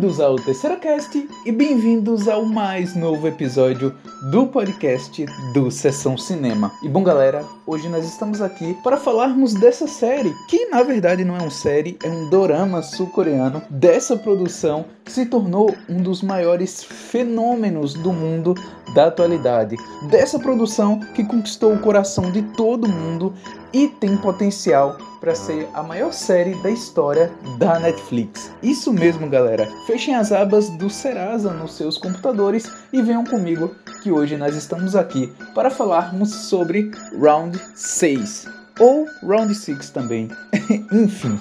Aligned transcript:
Bem-vindos 0.00 0.18
ao 0.18 0.36
Terceira 0.36 0.76
Cast 0.76 1.28
e 1.44 1.52
bem-vindos 1.52 2.26
ao 2.26 2.42
mais 2.42 2.96
novo 2.96 3.28
episódio 3.28 3.94
do 4.30 4.46
podcast 4.46 5.26
do 5.52 5.70
Sessão 5.70 6.16
Cinema. 6.16 6.72
E 6.82 6.88
bom, 6.88 7.04
galera, 7.04 7.44
hoje 7.66 7.86
nós 7.86 8.06
estamos 8.06 8.40
aqui 8.40 8.74
para 8.82 8.96
falarmos 8.96 9.52
dessa 9.52 9.86
série, 9.86 10.34
que 10.48 10.70
na 10.70 10.82
verdade 10.82 11.22
não 11.22 11.36
é 11.36 11.42
uma 11.42 11.50
série, 11.50 11.98
é 12.02 12.08
um 12.08 12.30
dorama 12.30 12.80
sul-coreano 12.80 13.60
dessa 13.68 14.16
produção 14.16 14.86
que 15.04 15.12
se 15.12 15.26
tornou 15.26 15.76
um 15.86 16.00
dos 16.00 16.22
maiores 16.22 16.82
fenômenos 16.82 17.92
do 17.92 18.10
mundo 18.10 18.54
da 18.94 19.06
atualidade. 19.06 19.76
Dessa 20.08 20.38
produção 20.38 21.00
que 21.14 21.24
conquistou 21.24 21.74
o 21.74 21.78
coração 21.80 22.30
de 22.30 22.42
todo 22.42 22.88
mundo 22.88 23.34
e 23.72 23.88
tem 23.88 24.16
potencial 24.16 24.96
para 25.20 25.34
ser 25.34 25.68
a 25.74 25.82
maior 25.82 26.12
série 26.12 26.54
da 26.62 26.70
história 26.70 27.30
da 27.58 27.78
Netflix. 27.78 28.50
Isso 28.62 28.92
mesmo, 28.92 29.28
galera. 29.28 29.68
Fechem 29.86 30.14
as 30.14 30.32
abas 30.32 30.70
do 30.70 30.88
Serasa 30.88 31.52
nos 31.52 31.74
seus 31.74 31.98
computadores 31.98 32.70
e 32.92 33.02
venham 33.02 33.24
comigo 33.24 33.74
que 34.02 34.10
hoje 34.10 34.36
nós 34.36 34.56
estamos 34.56 34.96
aqui 34.96 35.32
para 35.54 35.70
falarmos 35.70 36.30
sobre 36.30 36.90
Round 37.20 37.60
6 37.74 38.48
ou 38.78 39.06
Round 39.22 39.54
6 39.54 39.90
também. 39.90 40.30
Enfim. 40.90 41.38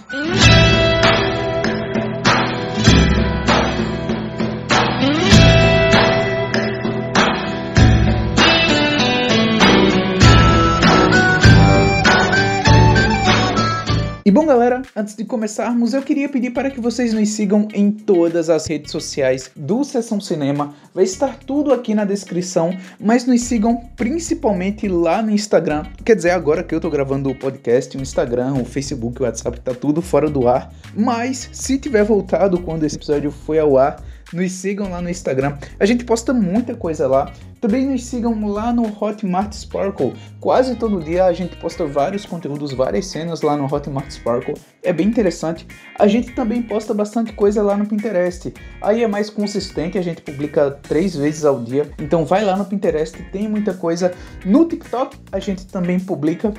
E 14.26 14.32
bom, 14.32 14.46
galera, 14.46 14.82
antes 14.94 15.16
de 15.16 15.24
começarmos, 15.24 15.94
eu 15.94 16.02
queria 16.02 16.28
pedir 16.28 16.52
para 16.52 16.70
que 16.70 16.82
vocês 16.82 17.14
nos 17.14 17.30
sigam 17.30 17.70
em 17.74 17.90
todas 17.90 18.50
as 18.50 18.68
redes 18.68 18.92
sociais 18.92 19.50
do 19.56 19.82
Sessão 19.86 20.20
Cinema. 20.20 20.74
Vai 20.94 21.06
estar 21.06 21.38
tudo 21.40 21.72
aqui 21.72 21.96
na 21.96 22.04
descrição, 22.04 22.78
mas 23.00 23.26
nos 23.26 23.42
sigam 23.44 23.78
principalmente 23.96 24.90
lá 24.90 25.22
no 25.22 25.32
Instagram. 25.32 25.86
Quer 26.04 26.18
dizer, 26.18 26.32
agora 26.32 26.64
que 26.64 26.76
eu 26.76 26.82
tô 26.82 26.90
gravando 26.90 27.30
o 27.30 27.36
podcast, 27.36 27.96
o 27.98 28.02
Instagram, 28.02 28.56
o 28.56 28.66
Facebook, 28.66 29.22
o 29.22 29.26
WhatsApp, 29.26 29.62
tá 29.62 29.74
tudo 29.74 30.02
fora 30.02 30.30
do 30.30 30.50
ar. 30.50 30.70
Mas 30.94 31.50
se 31.54 31.78
tiver 31.78 32.04
voltado 32.04 32.60
quando 32.60 32.84
esse 32.84 32.98
episódio 32.98 33.32
foi 33.32 33.58
ao 33.58 33.78
ar, 33.78 34.04
nos 34.34 34.52
sigam 34.52 34.90
lá 34.90 35.02
no 35.02 35.10
Instagram. 35.10 35.58
A 35.80 35.86
gente 35.86 36.04
posta 36.04 36.34
muita 36.34 36.76
coisa 36.76 37.08
lá. 37.08 37.32
Também 37.62 37.86
nos 37.86 38.06
sigam 38.06 38.48
lá 38.48 38.72
no 38.72 38.84
Hotmart 38.84 39.52
Sparkle. 39.54 40.14
Quase 40.40 40.76
todo 40.76 41.04
dia 41.04 41.26
a 41.26 41.34
gente 41.34 41.58
posta 41.58 41.86
vários 41.86 42.26
conteúdos, 42.26 42.72
várias 42.72 43.08
cenas 43.08 43.42
lá 43.42 43.58
no 43.58 43.66
Hotmart 43.66 44.10
Sparkle. 44.10 44.56
É 44.82 44.94
bem 44.94 45.08
interessante. 45.08 45.68
A 45.98 46.08
gente 46.08 46.32
também 46.32 46.62
posta 46.62 46.94
bastante 46.94 47.34
coisa 47.34 47.62
lá 47.62 47.76
no 47.76 47.86
Pinterest. 47.86 48.54
Aí 48.82 49.04
é 49.04 49.08
mais 49.08 49.30
consistente, 49.30 49.98
a 49.98 50.02
gente 50.02 50.22
publica 50.22 50.72
três 50.72 51.16
vezes 51.16 51.44
ao 51.44 51.60
dia. 51.62 51.90
Então 52.00 52.24
vai 52.24 52.46
lá 52.46 52.56
no 52.56 52.64
Pinterest, 52.64 53.22
tem 53.32 53.50
muita 53.50 53.74
coisa. 53.74 54.14
No 54.46 54.66
TikTok 54.66 55.18
a 55.32 55.40
gente 55.40 55.68
também 55.68 56.00
publica 56.00 56.54